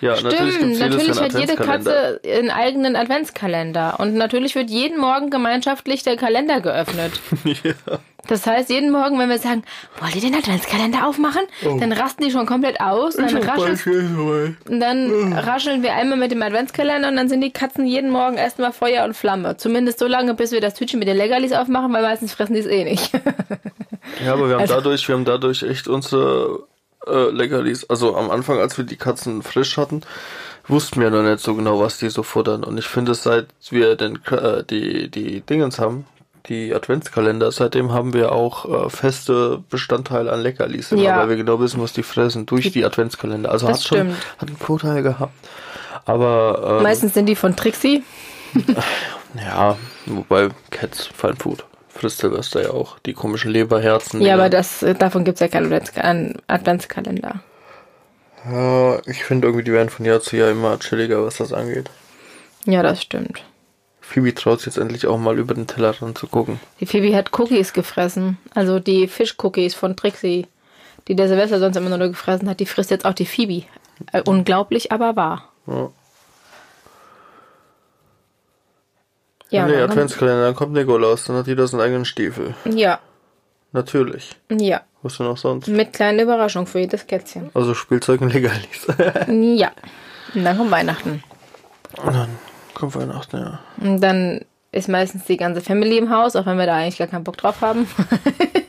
Ja, 0.00 0.20
natürlich 0.20 0.54
stimmt. 0.54 0.78
Natürlich 0.78 1.06
Jahr 1.08 1.24
hat 1.24 1.38
jede. 1.38 1.54
Katze 1.56 2.20
einen 2.24 2.50
eigenen 2.50 2.96
Adventskalender. 2.96 3.98
Und 3.98 4.14
natürlich 4.14 4.54
wird 4.54 4.70
jeden 4.70 5.00
Morgen 5.00 5.30
gemeinschaftlich 5.30 6.02
der 6.02 6.16
Kalender 6.16 6.60
geöffnet. 6.60 7.20
ja. 7.44 7.72
Das 8.28 8.44
heißt, 8.46 8.70
jeden 8.70 8.90
Morgen, 8.90 9.18
wenn 9.20 9.28
wir 9.28 9.38
sagen, 9.38 9.62
wollt 10.00 10.14
ihr 10.16 10.20
den 10.20 10.34
Adventskalender 10.34 11.06
aufmachen? 11.06 11.42
Dann 11.62 11.92
rasten 11.92 12.24
die 12.24 12.32
schon 12.32 12.44
komplett 12.44 12.80
aus. 12.80 13.14
Dann, 13.14 13.36
rascheln, 13.36 14.56
und 14.68 14.80
dann 14.80 15.32
rascheln 15.32 15.82
wir 15.84 15.92
einmal 15.94 16.18
mit 16.18 16.32
dem 16.32 16.42
Adventskalender 16.42 17.08
und 17.08 17.16
dann 17.16 17.28
sind 17.28 17.40
die 17.40 17.52
Katzen 17.52 17.86
jeden 17.86 18.10
Morgen 18.10 18.36
erstmal 18.36 18.72
Feuer 18.72 19.04
und 19.04 19.14
Flamme. 19.16 19.56
Zumindest 19.58 20.00
so 20.00 20.08
lange, 20.08 20.34
bis 20.34 20.50
wir 20.50 20.60
das 20.60 20.74
Tütchen 20.74 20.98
mit 20.98 21.06
den 21.06 21.16
Leckerlis 21.16 21.52
aufmachen, 21.52 21.92
weil 21.92 22.02
meistens 22.02 22.32
fressen 22.34 22.54
die 22.54 22.60
es 22.60 22.66
eh 22.66 22.84
nicht. 22.84 23.12
Ja, 24.24 24.32
aber 24.32 24.48
wir 24.48 24.54
haben 24.54 24.60
Also- 24.62 24.74
dadurch, 24.74 25.06
wir 25.06 25.14
haben 25.14 25.24
dadurch 25.24 25.62
echt 25.62 25.86
unsere 25.88 26.65
äh, 27.06 27.30
Leckerlis. 27.30 27.88
Also 27.88 28.16
am 28.16 28.30
Anfang, 28.30 28.58
als 28.58 28.76
wir 28.78 28.84
die 28.84 28.96
Katzen 28.96 29.42
frisch 29.42 29.76
hatten, 29.76 30.02
wussten 30.68 31.00
wir 31.00 31.10
noch 31.10 31.22
nicht 31.22 31.40
so 31.40 31.54
genau, 31.54 31.80
was 31.80 31.98
die 31.98 32.08
so 32.10 32.22
futtern. 32.22 32.64
Und 32.64 32.78
ich 32.78 32.86
finde, 32.86 33.14
seit 33.14 33.46
wir 33.70 33.96
den 33.96 34.18
äh, 34.30 34.64
die 34.64 35.08
die 35.10 35.40
Dingens 35.42 35.78
haben, 35.78 36.06
die 36.48 36.74
Adventskalender, 36.74 37.50
seitdem 37.52 37.92
haben 37.92 38.12
wir 38.12 38.32
auch 38.32 38.86
äh, 38.86 38.90
feste 38.90 39.62
Bestandteile 39.70 40.32
an 40.32 40.40
Leckerlis, 40.42 40.90
Ja. 40.90 41.18
weil 41.18 41.28
wir 41.30 41.36
genau 41.36 41.60
wissen, 41.60 41.80
was 41.82 41.92
die 41.92 42.02
fressen 42.02 42.46
durch 42.46 42.70
die 42.72 42.84
Adventskalender. 42.84 43.50
Also 43.50 43.68
hat 43.68 43.82
schon 43.82 43.98
stimmt. 43.98 44.16
hat 44.38 44.48
einen 44.48 44.56
Vorteil 44.56 45.02
gehabt. 45.02 45.32
Aber 46.04 46.76
ähm, 46.78 46.82
Meistens 46.84 47.14
sind 47.14 47.26
die 47.26 47.34
von 47.34 47.56
Trixie. 47.56 48.04
ja, 49.34 49.76
wobei 50.06 50.48
Cats 50.70 51.06
Fine 51.14 51.36
Food 51.36 51.64
frisst 51.96 52.18
Silvester 52.18 52.62
ja 52.62 52.70
auch 52.70 52.98
die 53.00 53.12
komischen 53.14 53.50
Leberherzen. 53.50 54.20
Ja, 54.20 54.34
aber 54.34 54.44
da- 54.50 54.58
das, 54.58 54.82
äh, 54.82 54.94
davon 54.94 55.24
gibt's 55.24 55.40
ja 55.40 55.48
keinen 55.48 55.66
Advents 55.72 55.96
einen 55.96 56.36
Adventskalender. 56.46 57.40
Ja, 58.50 58.98
ich 59.06 59.24
finde 59.24 59.48
irgendwie, 59.48 59.64
die 59.64 59.72
werden 59.72 59.88
von 59.88 60.04
Jahr 60.04 60.20
zu 60.20 60.36
Jahr 60.36 60.50
immer 60.50 60.78
chilliger, 60.78 61.24
was 61.24 61.38
das 61.38 61.52
angeht. 61.52 61.90
Ja, 62.64 62.82
das 62.82 63.02
stimmt. 63.02 63.42
Phoebe 64.00 64.34
traut 64.34 64.60
sich 64.60 64.66
jetzt 64.66 64.78
endlich 64.78 65.06
auch 65.08 65.18
mal 65.18 65.36
über 65.38 65.54
den 65.54 65.66
Tellerrand 65.66 66.16
zu 66.16 66.28
gucken. 66.28 66.60
Die 66.78 66.86
Phoebe 66.86 67.14
hat 67.16 67.36
Cookies 67.36 67.72
gefressen. 67.72 68.38
Also 68.54 68.78
die 68.78 69.08
Fischcookies 69.08 69.74
von 69.74 69.96
Trixie, 69.96 70.46
die 71.08 71.16
der 71.16 71.26
Silvester 71.26 71.58
sonst 71.58 71.76
immer 71.76 71.96
nur 71.96 72.08
gefressen 72.08 72.48
hat, 72.48 72.60
die 72.60 72.66
frisst 72.66 72.92
jetzt 72.92 73.04
auch 73.04 73.14
die 73.14 73.26
Phoebe. 73.26 73.64
Äh, 74.12 74.22
unglaublich, 74.24 74.92
aber 74.92 75.16
wahr. 75.16 75.48
Ja. 75.66 75.90
Ja, 79.50 79.66
nee, 79.66 79.76
Adventskalender, 79.76 80.44
dann 80.46 80.54
kommt 80.56 80.72
Nikolaus, 80.72 81.24
dann 81.24 81.36
hat 81.36 81.46
jeder 81.46 81.66
seinen 81.66 81.80
eigenen 81.82 82.04
Stiefel. 82.04 82.54
ja, 82.64 82.98
Natürlich. 83.72 84.36
ja. 84.50 84.80
Was 85.02 85.18
denn 85.18 85.26
auch 85.26 85.36
sonst? 85.36 85.68
Mit 85.68 85.92
kleiner 85.92 86.22
Überraschung 86.22 86.66
für 86.66 86.78
jedes 86.80 87.06
Kätzchen. 87.06 87.50
Also 87.54 87.74
Spielzeug 87.74 88.20
und 88.22 88.32
Leckerlis. 88.32 88.86
Ja. 89.28 89.70
Und 90.34 90.44
dann 90.44 90.56
kommt 90.56 90.70
Weihnachten. 90.70 91.22
und 92.02 92.14
dann 92.14 92.28
kommt 92.74 92.96
Weihnachten, 92.96 93.36
ja. 93.36 93.60
Und 93.80 94.00
dann 94.00 94.40
ist 94.72 94.88
meistens 94.88 95.24
die 95.24 95.36
ganze 95.36 95.60
Family 95.60 95.98
im 95.98 96.10
Haus, 96.10 96.34
auch 96.36 96.44
wenn 96.46 96.58
wir 96.58 96.66
da 96.66 96.74
eigentlich 96.76 96.98
gar 96.98 97.06
keinen 97.06 97.24
Bock 97.24 97.36
drauf 97.36 97.60
haben. 97.60 97.86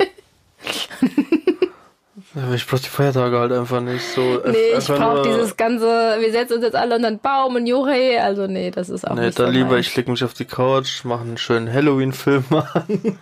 Ich 2.53 2.67
brauch 2.67 2.79
die 2.79 2.87
Feiertage 2.89 3.39
halt 3.39 3.51
einfach 3.51 3.81
nicht 3.81 4.03
so. 4.03 4.21
Nee, 4.45 4.77
ich 4.77 4.87
brauche 4.87 5.23
dieses 5.23 5.57
ganze, 5.57 5.85
wir 6.19 6.31
setzen 6.31 6.53
uns 6.55 6.63
jetzt 6.63 6.75
alle 6.75 6.95
unter 6.95 7.09
den 7.09 7.19
Baum 7.19 7.55
und 7.55 7.65
Juche, 7.65 8.21
also 8.21 8.45
nee, 8.47 8.69
das 8.69 8.89
ist 8.89 9.07
auch 9.07 9.15
Nee, 9.15 9.27
nicht 9.27 9.39
dann 9.39 9.47
so 9.47 9.51
lieber, 9.51 9.71
meins. 9.71 9.87
ich 9.87 9.95
leg 9.95 10.07
mich 10.07 10.23
auf 10.23 10.33
die 10.33 10.45
Couch, 10.45 11.03
mache 11.03 11.21
einen 11.21 11.37
schönen 11.37 11.71
Halloween-Film 11.71 12.45
an. 12.51 13.17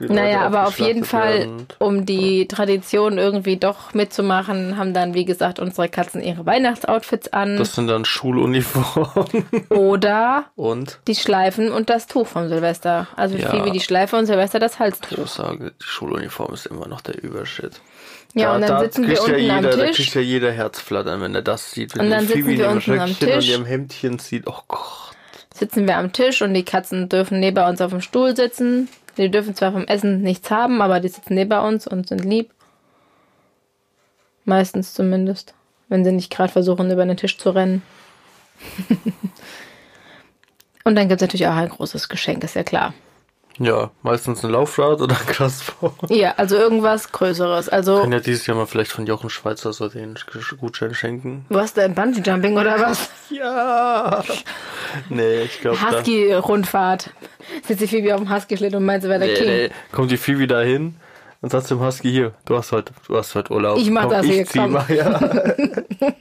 Naja, 0.00 0.42
aber 0.46 0.66
auf 0.66 0.78
jeden 0.78 1.04
Fall, 1.04 1.40
werden. 1.40 1.66
um 1.78 2.06
die 2.06 2.48
Tradition 2.48 3.18
irgendwie 3.18 3.56
doch 3.56 3.92
mitzumachen, 3.94 4.76
haben 4.76 4.94
dann, 4.94 5.14
wie 5.14 5.24
gesagt, 5.24 5.58
unsere 5.58 5.88
Katzen 5.88 6.22
ihre 6.22 6.46
Weihnachtsoutfits 6.46 7.32
an 7.32 7.56
Das 7.56 7.74
sind 7.74 7.86
dann 7.88 8.04
Schuluniformen. 8.04 9.44
oder 9.68 10.44
Und? 10.56 10.98
die 11.06 11.14
Schleifen 11.14 11.70
und 11.70 11.90
das 11.90 12.06
Tuch 12.06 12.26
vom 12.26 12.48
Silvester. 12.48 13.08
Also 13.16 13.36
Ja. 13.36 13.50
viel 13.50 13.64
wie 13.64 13.70
die 13.72 13.80
Schleife 13.80 14.16
und 14.16 14.26
Silvester 14.26 14.58
das 14.58 14.74
Ich 14.74 14.78
Halstuch. 14.80 15.18
muss 15.18 15.34
sagen, 15.34 15.70
die 15.78 15.84
Schuluniform 15.84 16.54
ist 16.54 16.66
immer 16.66 16.86
noch 16.88 17.00
der 17.00 17.22
Übershit. 17.22 17.80
Ja, 18.34 18.46
Da- 18.48 18.54
und 18.54 18.60
dann 18.62 18.70
da 18.70 18.80
sitzen 18.80 19.08
wir 19.08 19.20
unten 19.22 19.38
ja 19.38 19.56
am 19.58 19.64
jeder, 19.64 19.76
Da 19.76 19.86
Tisch. 19.86 19.96
kriegt 19.96 20.14
ja 20.14 20.20
jeder 20.20 20.52
Herzflattern, 20.52 21.20
wenn 21.20 21.34
er 21.34 21.42
das 21.42 21.70
sieht. 21.72 21.94
Wenn 21.94 22.06
Und 22.06 22.10
dann 22.10 22.26
sitzen 22.26 22.46
wir 22.46 22.54
ihrem 22.56 22.72
unten 22.76 22.90
am 22.92 22.98
Röckchen 23.00 23.28
und 23.28 23.34
Tisch. 23.34 23.48
ihrem 23.48 23.64
Hemdchen 23.66 24.18
sieht. 24.18 24.46
Oh 24.46 24.60
Gott. 24.68 24.80
Sitzen 25.54 25.86
wir 25.86 25.96
am 25.98 26.12
Tisch 26.12 26.40
und 26.42 26.54
die 26.54 26.64
Katzen 26.64 27.08
dürfen 27.08 27.38
neben 27.40 27.62
uns 27.64 27.80
auf 27.80 27.90
dem 27.90 28.00
Stuhl 28.00 28.34
sitzen. 28.34 28.88
Die 29.18 29.30
dürfen 29.30 29.54
zwar 29.54 29.72
vom 29.72 29.84
Essen 29.86 30.22
nichts 30.22 30.50
haben, 30.50 30.80
aber 30.80 30.98
die 31.00 31.08
sitzen 31.08 31.34
neben 31.34 31.52
uns 31.58 31.86
und 31.86 32.08
sind 32.08 32.24
lieb. 32.24 32.50
Meistens 34.46 34.94
zumindest. 34.94 35.52
Wenn 35.88 36.04
sie 36.04 36.12
nicht 36.12 36.32
gerade 36.32 36.50
versuchen, 36.50 36.90
über 36.90 37.04
den 37.04 37.16
Tisch 37.18 37.36
zu 37.36 37.50
rennen. 37.50 37.82
und 40.84 40.94
dann 40.96 41.08
gibt 41.08 41.20
es 41.20 41.26
natürlich 41.26 41.46
auch 41.46 41.54
ein 41.56 41.68
großes 41.68 42.08
Geschenk, 42.08 42.42
ist 42.44 42.54
ja 42.56 42.62
klar. 42.62 42.94
Ja, 43.58 43.90
meistens 44.02 44.42
ein 44.44 44.50
Laufrad 44.50 45.00
oder 45.02 45.14
ein 45.14 45.26
Grasbaum. 45.26 45.92
Ja, 46.08 46.34
also 46.38 46.56
irgendwas 46.56 47.12
Größeres. 47.12 47.68
Also, 47.68 48.00
Kann 48.00 48.10
ja 48.12 48.20
dieses 48.20 48.46
Jahr 48.46 48.56
mal 48.56 48.66
vielleicht 48.66 48.90
von 48.92 49.04
Jochen 49.06 49.28
Schweizer 49.30 49.72
so 49.74 49.88
den 49.88 50.18
Gutschein 50.58 50.94
schenken. 50.94 51.44
du 51.50 51.58
hast 51.60 51.76
denn 51.76 51.94
Bungee-Jumping 51.94 52.56
oder 52.58 52.80
was? 52.80 53.10
Ja. 53.30 54.22
Nee, 55.08 55.42
ich 55.42 55.60
glaube 55.60 55.78
da. 55.80 55.98
Husky-Rundfahrt. 55.98 57.10
Sitzt 57.66 57.80
die 57.82 57.86
Phoebe 57.86 58.14
auf 58.14 58.20
dem 58.20 58.34
Husky-Schlitten 58.34 58.76
und 58.78 58.84
meint, 58.84 59.02
sie 59.02 59.08
wäre 59.08 59.20
der 59.20 59.28
Nee, 59.28 59.34
King. 59.34 59.46
nee. 59.46 59.70
Kommt 59.90 60.10
die 60.10 60.16
Phoebe 60.18 60.46
da 60.46 60.60
hin 60.60 60.96
und 61.40 61.50
sagt 61.50 61.66
zum 61.66 61.80
Husky 61.80 62.10
hier, 62.10 62.32
du 62.44 62.56
hast 62.56 62.72
heute, 62.72 62.92
du 63.08 63.16
hast 63.16 63.34
heute 63.34 63.52
Urlaub. 63.52 63.78
Ich 63.78 63.90
mach 63.90 64.08
das 64.08 64.24
ich 64.26 64.32
hier, 64.32 64.46
zieh 64.46 64.58
komm. 64.58 64.72
Mal, 64.72 64.84
ja. 64.88 65.20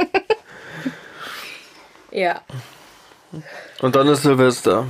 Ja. 2.12 2.42
Und 3.82 3.96
dann 3.96 4.08
ist 4.10 4.24
Silvester. 4.24 4.86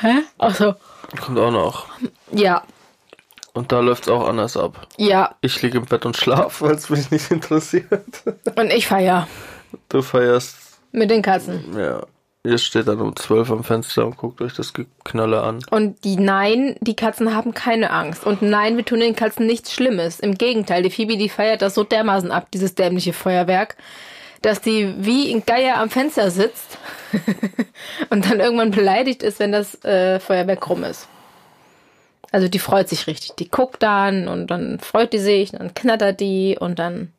Hä? 0.00 0.14
Achso. 0.38 0.74
Kommt 1.20 1.38
auch 1.38 1.50
noch. 1.50 1.86
Ja. 2.32 2.62
Und 3.52 3.72
da 3.72 3.80
läuft's 3.80 4.08
auch 4.08 4.28
anders 4.28 4.56
ab. 4.56 4.86
Ja. 4.98 5.34
Ich 5.40 5.62
liege 5.62 5.78
im 5.78 5.86
Bett 5.86 6.04
und 6.04 6.16
schlaf, 6.16 6.60
weil 6.60 6.74
es 6.74 6.90
mich 6.90 7.10
nicht 7.10 7.30
interessiert. 7.30 8.22
Und 8.56 8.72
ich 8.72 8.86
feier. 8.86 9.26
Du 9.88 10.02
feierst, 10.02 10.56
Mit 10.92 11.10
den 11.10 11.22
Katzen. 11.22 11.76
ja. 11.78 12.02
Ihr 12.44 12.58
steht 12.58 12.86
dann 12.86 13.00
um 13.00 13.16
12 13.16 13.50
am 13.50 13.64
Fenster 13.64 14.06
und 14.06 14.16
guckt 14.16 14.40
euch 14.40 14.54
das 14.54 14.72
Geknalle 14.72 15.42
an. 15.42 15.64
Und 15.70 16.04
die 16.04 16.16
Nein, 16.16 16.76
die 16.80 16.94
Katzen 16.94 17.34
haben 17.34 17.54
keine 17.54 17.90
Angst. 17.90 18.24
Und 18.24 18.40
nein, 18.40 18.76
wir 18.76 18.84
tun 18.84 19.00
den 19.00 19.16
Katzen 19.16 19.46
nichts 19.46 19.72
Schlimmes. 19.74 20.20
Im 20.20 20.36
Gegenteil, 20.36 20.84
die 20.84 20.90
Phoebe, 20.90 21.16
die 21.16 21.28
feiert 21.28 21.60
das 21.60 21.74
so 21.74 21.82
dermaßen 21.82 22.30
ab, 22.30 22.46
dieses 22.52 22.76
dämliche 22.76 23.12
Feuerwerk, 23.12 23.76
dass 24.46 24.60
die 24.60 24.94
wie 24.98 25.34
ein 25.34 25.44
Geier 25.44 25.78
am 25.78 25.90
Fenster 25.90 26.30
sitzt 26.30 26.78
und 28.10 28.30
dann 28.30 28.38
irgendwann 28.38 28.70
beleidigt 28.70 29.24
ist, 29.24 29.40
wenn 29.40 29.50
das 29.50 29.82
äh, 29.84 30.20
Feuerwerk 30.20 30.70
rum 30.70 30.84
ist. 30.84 31.08
Also 32.30 32.46
die 32.46 32.60
freut 32.60 32.88
sich 32.88 33.08
richtig. 33.08 33.32
Die 33.40 33.48
guckt 33.50 33.82
dann 33.82 34.28
und 34.28 34.46
dann 34.46 34.78
freut 34.78 35.12
die 35.12 35.18
sich, 35.18 35.50
dann 35.50 35.74
knattert 35.74 36.20
die 36.20 36.56
und 36.60 36.78
dann 36.78 37.12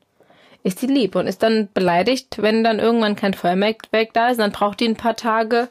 ist 0.63 0.81
die 0.81 0.87
lieb 0.87 1.15
und 1.15 1.27
ist 1.27 1.43
dann 1.43 1.67
beleidigt, 1.73 2.41
wenn 2.41 2.63
dann 2.63 2.79
irgendwann 2.79 3.17
kein 3.17 3.33
Feuerwerk 3.33 4.13
da 4.13 4.29
ist. 4.29 4.37
Und 4.37 4.43
dann 4.43 4.51
braucht 4.53 4.79
die 4.79 4.87
ein 4.87 4.95
paar 4.95 5.17
Tage, 5.17 5.67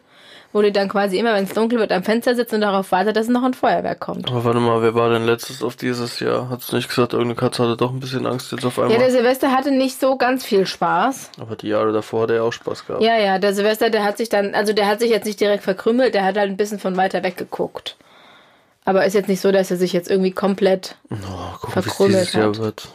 wo 0.57 0.63
die 0.63 0.73
dann 0.73 0.89
quasi 0.89 1.19
immer, 1.19 1.35
wenn 1.35 1.45
es 1.45 1.53
dunkel 1.53 1.79
wird, 1.79 1.93
am 1.93 2.03
Fenster 2.03 2.35
sitzt 2.35 2.55
und 2.55 2.63
darauf 2.63 2.91
wartet, 2.91 3.15
dass 3.17 3.29
noch 3.29 3.43
ein 3.43 3.53
Feuerwerk 3.53 4.01
kommt. 4.01 4.31
Aber 4.31 4.43
warte 4.45 4.59
mal, 4.59 4.81
wer 4.81 4.95
war 4.95 5.11
denn 5.11 5.27
letztes 5.27 5.63
auf 5.63 5.77
dieses 5.77 6.19
Jahr? 6.21 6.49
Hat's 6.49 6.73
nicht 6.73 6.89
gesagt, 6.89 7.13
irgendeine 7.13 7.35
Katze 7.37 7.63
hatte 7.65 7.77
doch 7.77 7.91
ein 7.93 8.01
bisschen 8.01 8.25
Angst 8.27 8.51
jetzt 8.53 8.65
auf 8.65 8.79
Ja, 8.79 8.85
einmal? 8.85 8.99
der 8.99 9.11
Silvester 9.11 9.53
hatte 9.53 9.71
nicht 9.71 10.01
so 10.01 10.17
ganz 10.17 10.45
viel 10.47 10.67
Spaß. 10.67 11.31
Aber 11.39 11.57
die 11.57 11.69
Jahre 11.69 11.93
davor 11.93 12.23
hat 12.23 12.31
er 12.31 12.37
ja 12.37 12.43
auch 12.43 12.53
Spaß 12.55 12.87
gehabt. 12.87 13.03
Ja, 13.03 13.19
ja, 13.19 13.39
der 13.39 13.53
Silvester, 13.53 13.91
der 13.91 14.03
hat 14.05 14.17
sich 14.17 14.31
dann, 14.31 14.55
also 14.55 14.73
der 14.73 14.87
hat 14.87 15.01
sich 15.01 15.11
jetzt 15.11 15.27
nicht 15.27 15.39
direkt 15.41 15.63
verkrümelt, 15.63 16.15
der 16.15 16.25
hat 16.25 16.39
halt 16.39 16.51
ein 16.51 16.57
bisschen 16.57 16.79
von 16.79 16.97
weiter 16.97 17.23
weg 17.23 17.37
geguckt. 17.37 17.97
Aber 18.87 19.05
ist 19.05 19.15
jetzt 19.15 19.29
nicht 19.29 19.41
so, 19.43 19.53
dass 19.53 19.71
er 19.71 19.77
sich 19.77 19.93
jetzt 19.93 20.09
irgendwie 20.11 20.31
komplett, 20.31 20.97
Oh, 21.11 21.15
es 21.67 21.73
Verkrümelt 21.73 22.15
dieses 22.29 22.33
Jahr 22.33 22.49
hat. 22.49 22.59
wird. 22.61 22.89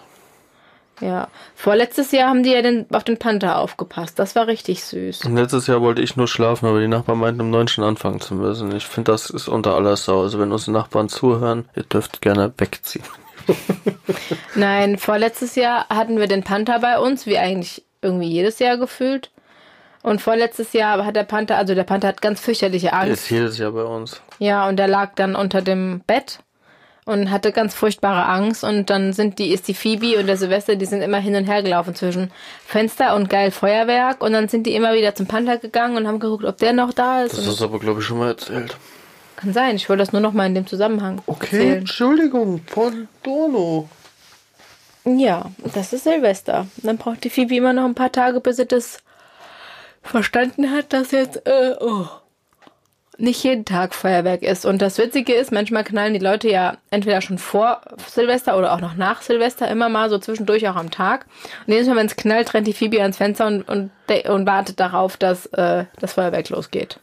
Ja. 1.02 1.28
Vorletztes 1.56 2.12
Jahr 2.12 2.30
haben 2.30 2.44
die 2.44 2.52
ja 2.52 2.62
den, 2.62 2.86
auf 2.94 3.04
den 3.04 3.18
Panther 3.18 3.60
aufgepasst. 3.60 4.18
Das 4.20 4.36
war 4.36 4.48
richtig 4.48 4.84
süß. 4.84 5.26
Und 5.26 5.36
letztes 5.36 5.68
Jahr 5.68 5.82
wollte 5.82 6.02
ich 6.02 6.16
nur 6.16 6.28
schlafen, 6.28 6.68
aber 6.68 6.80
die 6.80 6.88
Nachbarn 6.88 7.20
meinten, 7.20 7.42
um 7.42 7.50
neun 7.50 7.68
schon 7.68 7.84
anfangen 7.84 8.22
zu 8.22 8.36
müssen. 8.36 8.76
Ich 8.76 8.86
finde, 8.86 9.12
das 9.12 9.30
ist 9.30 9.48
unter 9.48 9.76
aller 9.76 9.98
Sau. 9.98 10.22
Also 10.22 10.40
wenn 10.40 10.52
unsere 10.52 10.72
Nachbarn 10.72 11.10
zuhören, 11.10 11.68
ihr 11.76 11.84
dürft 11.84 12.22
gerne 12.22 12.54
wegziehen. 12.58 13.04
Nein, 14.56 14.98
vorletztes 14.98 15.56
Jahr 15.56 15.88
hatten 15.90 16.20
wir 16.20 16.28
den 16.28 16.44
Panther 16.44 16.80
bei 16.80 17.00
uns, 17.00 17.26
wie 17.26 17.38
eigentlich 17.38 17.84
irgendwie 18.02 18.28
jedes 18.30 18.60
Jahr 18.60 18.78
gefühlt. 18.78 19.32
Und 20.04 20.22
vorletztes 20.22 20.74
Jahr 20.74 21.06
hat 21.06 21.16
der 21.16 21.24
Panther, 21.24 21.58
also 21.58 21.76
der 21.76 21.84
Panther 21.84 22.08
hat 22.08 22.22
ganz 22.22 22.40
fürchterliche 22.40 22.88
Der 22.88 22.96
Angst. 23.00 23.14
ist 23.24 23.30
jedes 23.30 23.58
Jahr 23.60 23.72
bei 23.72 23.84
uns. 23.84 24.22
Ja, 24.40 24.68
und 24.68 24.78
der 24.78 24.88
lag 24.88 25.12
dann 25.16 25.36
unter 25.36 25.62
dem 25.62 26.02
Bett 26.08 26.40
und 27.06 27.32
hatte 27.32 27.52
ganz 27.52 27.74
furchtbare 27.74 28.26
Angst. 28.26 28.64
Und 28.64 28.90
dann 28.90 29.14
sind 29.14 29.40
die, 29.40 29.52
ist 29.52 29.68
die 29.68 29.74
Phoebe 29.74 30.18
und 30.18 30.28
der 30.28 30.38
Silvester, 30.38 30.76
die 30.76 30.86
sind 30.86 31.02
immer 31.02 31.18
hin 31.18 31.36
und 31.36 31.46
her 31.46 31.64
gelaufen 31.64 31.96
zwischen 31.96 32.32
Fenster 32.66 33.16
und 33.16 33.30
geil 33.30 33.52
Feuerwerk. 33.52 34.24
Und 34.24 34.34
dann 34.34 34.48
sind 34.50 34.68
die 34.68 34.76
immer 34.76 34.94
wieder 34.94 35.16
zum 35.16 35.28
Panther 35.28 35.58
gegangen 35.58 35.98
und 35.98 36.08
haben 36.08 36.20
geguckt, 36.20 36.46
ob 36.46 36.58
der 36.58 36.74
noch 36.74 36.94
da 36.94 37.24
ist. 37.24 37.38
Das 37.38 37.48
ist 37.48 37.62
aber, 37.62 37.80
glaube 37.80 38.02
ich, 38.02 38.06
schon 38.06 38.20
mal 38.20 38.30
erzählt. 38.30 38.78
kann 39.36 39.54
sein, 39.54 39.76
ich 39.76 39.90
wollte 39.90 40.02
das 40.02 40.14
nur 40.14 40.22
noch 40.22 40.34
mal 40.34 40.46
in 40.46 40.56
dem 40.56 40.68
Zusammenhang 40.68 41.22
erzählen. 41.28 41.80
Entschuldigung, 41.80 42.62
von 42.68 43.08
Dono. 43.24 43.90
Ja, 45.04 45.50
das 45.74 45.94
ist 45.94 46.04
Silvester. 46.04 46.68
Dann 46.78 46.98
braucht 46.98 47.24
die 47.24 47.32
Phoebe 47.32 47.56
immer 47.56 47.74
noch 47.74 47.86
ein 47.86 47.96
paar 47.96 48.12
Tage, 48.12 48.40
bis 48.40 48.58
sie 48.58 48.68
das 48.68 49.00
verstanden 50.04 50.72
hat, 50.72 50.94
dass 50.94 51.12
jetzt 51.12 51.46
äh, 51.48 51.76
oh, 51.80 52.08
nicht 53.22 53.44
jeden 53.44 53.66
Tag 53.66 53.94
Feuerwerk 53.94 54.42
ist. 54.42 54.66
Und 54.66 54.82
das 54.82 54.98
Witzige 54.98 55.34
ist, 55.34 55.52
manchmal 55.52 55.84
knallen 55.84 56.14
die 56.14 56.20
Leute 56.20 56.50
ja 56.50 56.78
entweder 56.90 57.22
schon 57.22 57.38
vor 57.38 57.82
Silvester 58.08 58.58
oder 58.58 58.74
auch 58.74 58.82
noch 58.82 58.96
nach 58.96 59.22
Silvester 59.22 59.68
immer 59.70 59.90
mal 59.90 60.10
so 60.10 60.18
zwischendurch 60.18 60.68
auch 60.68 60.76
am 60.76 60.92
Tag. 60.92 61.26
Und 61.66 61.74
jedes 61.74 61.88
Mal, 61.88 61.96
wenn 61.96 62.08
es 62.08 62.16
knallt, 62.16 62.54
rennt 62.54 62.68
die 62.68 62.74
Phoebe 62.74 63.02
ans 63.02 63.18
Fenster 63.18 63.48
und, 63.48 63.64
und, 63.64 63.92
und 64.28 64.46
wartet 64.46 64.80
darauf, 64.80 65.18
dass 65.18 65.46
äh, 65.48 65.86
das 66.00 66.14
Feuerwerk 66.14 66.50
losgeht. 66.50 67.00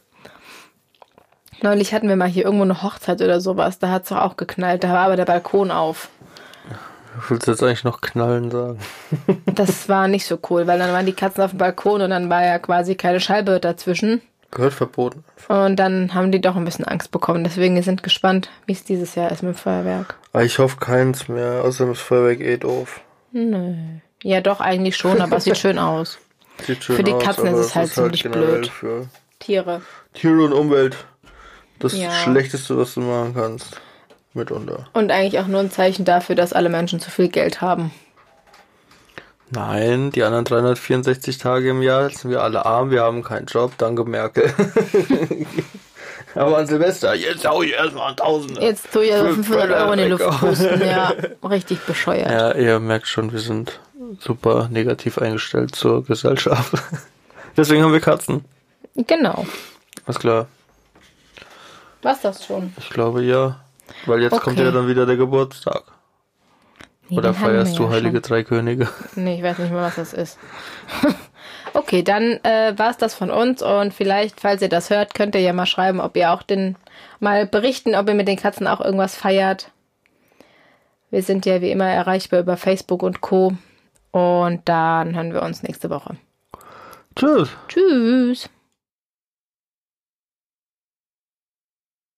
Neulich 1.61 1.93
hatten 1.93 2.07
wir 2.07 2.15
mal 2.15 2.27
hier 2.27 2.45
irgendwo 2.45 2.63
eine 2.63 2.83
Hochzeit 2.83 3.21
oder 3.21 3.41
sowas. 3.41 3.79
Da 3.79 3.89
hat 3.89 4.03
es 4.03 4.09
doch 4.09 4.17
auch 4.17 4.37
geknallt. 4.37 4.83
Da 4.83 4.89
war 4.89 4.99
aber 5.05 5.15
der 5.15 5.25
Balkon 5.25 5.71
auf. 5.71 6.09
Willst 7.27 7.47
du 7.47 7.51
jetzt 7.51 7.63
eigentlich 7.63 7.83
noch 7.83 8.01
knallen 8.01 8.51
sagen? 8.51 8.79
Das 9.45 9.89
war 9.89 10.07
nicht 10.07 10.25
so 10.25 10.37
cool, 10.49 10.67
weil 10.67 10.79
dann 10.79 10.93
waren 10.93 11.05
die 11.05 11.13
Katzen 11.13 11.43
auf 11.43 11.51
dem 11.51 11.57
Balkon 11.57 12.01
und 12.01 12.11
dann 12.11 12.29
war 12.29 12.45
ja 12.45 12.59
quasi 12.59 12.95
keine 12.95 13.19
Scheibe 13.19 13.59
dazwischen. 13.59 14.21
Gehört 14.51 14.73
verboten. 14.73 15.23
Und 15.47 15.75
dann 15.75 16.13
haben 16.15 16.31
die 16.31 16.41
doch 16.41 16.55
ein 16.55 16.65
bisschen 16.65 16.85
Angst 16.85 17.11
bekommen. 17.11 17.43
Deswegen 17.43 17.75
wir 17.75 17.83
sind 17.83 18.01
gespannt, 18.01 18.49
wie 18.65 18.71
es 18.73 18.83
dieses 18.83 19.13
Jahr 19.15 19.31
ist 19.31 19.43
mit 19.43 19.53
dem 19.55 19.57
Feuerwerk. 19.57 20.15
Ich 20.41 20.57
hoffe 20.57 20.77
keins 20.77 21.27
mehr, 21.27 21.63
außerdem 21.63 21.93
ist 21.93 22.01
Feuerwerk 22.01 22.39
eh 22.39 22.57
doof. 22.57 23.01
Nö. 23.31 23.75
Ja, 24.23 24.41
doch, 24.41 24.59
eigentlich 24.59 24.97
schon, 24.97 25.21
aber 25.21 25.37
es 25.37 25.43
sieht 25.43 25.57
schön 25.59 25.77
aus. 25.77 26.17
Sieht 26.65 26.83
schön 26.83 26.95
Für 26.95 27.03
die 27.03 27.13
aus, 27.13 27.23
Katzen 27.23 27.47
aber 27.47 27.59
ist 27.59 27.65
es 27.67 27.75
halt 27.75 27.91
ziemlich 27.93 28.23
generell 28.23 28.45
blöd. 28.59 28.67
Für 28.69 29.07
Tiere. 29.39 29.81
Tiere 30.13 30.43
und 30.43 30.53
Umwelt 30.53 30.97
das 31.77 31.95
Ja. 31.95 32.11
Schlechteste, 32.11 32.77
was 32.77 32.95
du 32.95 33.01
machen 33.01 33.33
kannst. 33.35 33.79
Mitunter. 34.33 34.87
Und 34.93 35.11
eigentlich 35.11 35.39
auch 35.39 35.47
nur 35.47 35.59
ein 35.59 35.71
Zeichen 35.71 36.05
dafür, 36.05 36.35
dass 36.35 36.53
alle 36.53 36.69
Menschen 36.69 36.99
zu 36.99 37.09
viel 37.09 37.29
Geld 37.29 37.61
haben. 37.61 37.91
Nein, 39.51 40.11
die 40.11 40.23
anderen 40.23 40.45
364 40.45 41.37
Tage 41.39 41.69
im 41.69 41.81
Jahr 41.81 42.09
sind 42.09 42.29
wir 42.29 42.43
alle 42.43 42.65
arm, 42.65 42.91
wir 42.91 43.01
haben 43.01 43.23
keinen 43.23 43.47
Job, 43.47 43.73
danke 43.77 44.03
Merkel. 44.05 44.53
Aber 46.35 46.57
an 46.57 46.67
Silvester, 46.67 47.15
jetzt 47.15 47.47
hau 47.47 47.63
ich 47.63 47.71
erstmal 47.73 48.15
Tausende. 48.15 48.61
Jetzt 48.61 48.91
tue 48.91 49.05
ich 49.05 49.13
also 49.13 49.33
500 49.33 49.71
Euro 49.71 49.91
in 49.93 49.99
die 49.99 50.05
Luft 50.05 50.39
pusten. 50.39 50.81
Ja, 50.81 51.13
richtig 51.43 51.79
bescheuert. 51.85 52.29
Ja, 52.29 52.53
ihr 52.53 52.79
merkt 52.79 53.07
schon, 53.07 53.31
wir 53.31 53.39
sind 53.39 53.79
super 54.19 54.67
negativ 54.71 55.17
eingestellt 55.17 55.75
zur 55.75 56.03
Gesellschaft. 56.05 56.73
Deswegen 57.57 57.83
haben 57.83 57.93
wir 57.93 57.99
Katzen. 57.99 58.45
Genau. 58.95 59.45
Ist 60.07 60.19
klar. 60.19 60.47
Was 62.03 62.21
das 62.21 62.45
schon? 62.45 62.73
Ich 62.77 62.89
glaube 62.91 63.23
ja. 63.23 63.59
Weil 64.05 64.21
jetzt 64.21 64.39
kommt 64.39 64.57
Okay. 64.57 64.65
ja 64.65 64.71
dann 64.71 64.87
wieder 64.87 65.05
der 65.05 65.17
Geburtstag. 65.17 65.83
Nee, 67.09 67.17
Oder 67.17 67.33
feierst 67.33 67.77
du 67.77 67.83
ja 67.83 67.89
Heilige 67.89 68.17
schon. 68.17 68.21
Drei 68.23 68.43
Könige? 68.43 68.87
Nee, 69.15 69.37
ich 69.37 69.43
weiß 69.43 69.57
nicht 69.59 69.71
mehr, 69.71 69.81
was 69.81 69.95
das 69.95 70.13
ist. 70.13 70.37
okay, 71.73 72.03
dann 72.03 72.39
äh, 72.43 72.73
war 72.77 72.91
es 72.91 72.97
das 72.97 73.15
von 73.15 73.31
uns 73.31 73.61
und 73.61 73.93
vielleicht, 73.93 74.39
falls 74.39 74.61
ihr 74.61 74.69
das 74.69 74.89
hört, 74.89 75.13
könnt 75.13 75.35
ihr 75.35 75.41
ja 75.41 75.53
mal 75.53 75.65
schreiben, 75.65 75.99
ob 75.99 76.15
ihr 76.15 76.31
auch 76.31 76.43
den 76.43 76.75
mal 77.19 77.45
berichten, 77.47 77.95
ob 77.95 78.07
ihr 78.07 78.13
mit 78.13 78.27
den 78.27 78.37
Katzen 78.37 78.67
auch 78.67 78.81
irgendwas 78.81 79.15
feiert. 79.15 79.71
Wir 81.09 81.23
sind 81.23 81.45
ja 81.45 81.61
wie 81.61 81.71
immer 81.71 81.87
erreichbar 81.87 82.39
über 82.39 82.57
Facebook 82.57 83.01
und 83.01 83.21
Co. 83.21 83.53
Und 84.11 84.61
dann 84.65 85.15
hören 85.15 85.33
wir 85.33 85.41
uns 85.41 85.63
nächste 85.63 85.89
Woche. 85.89 86.15
Tschüss. 87.15 87.49
Tschüss. 87.67 88.49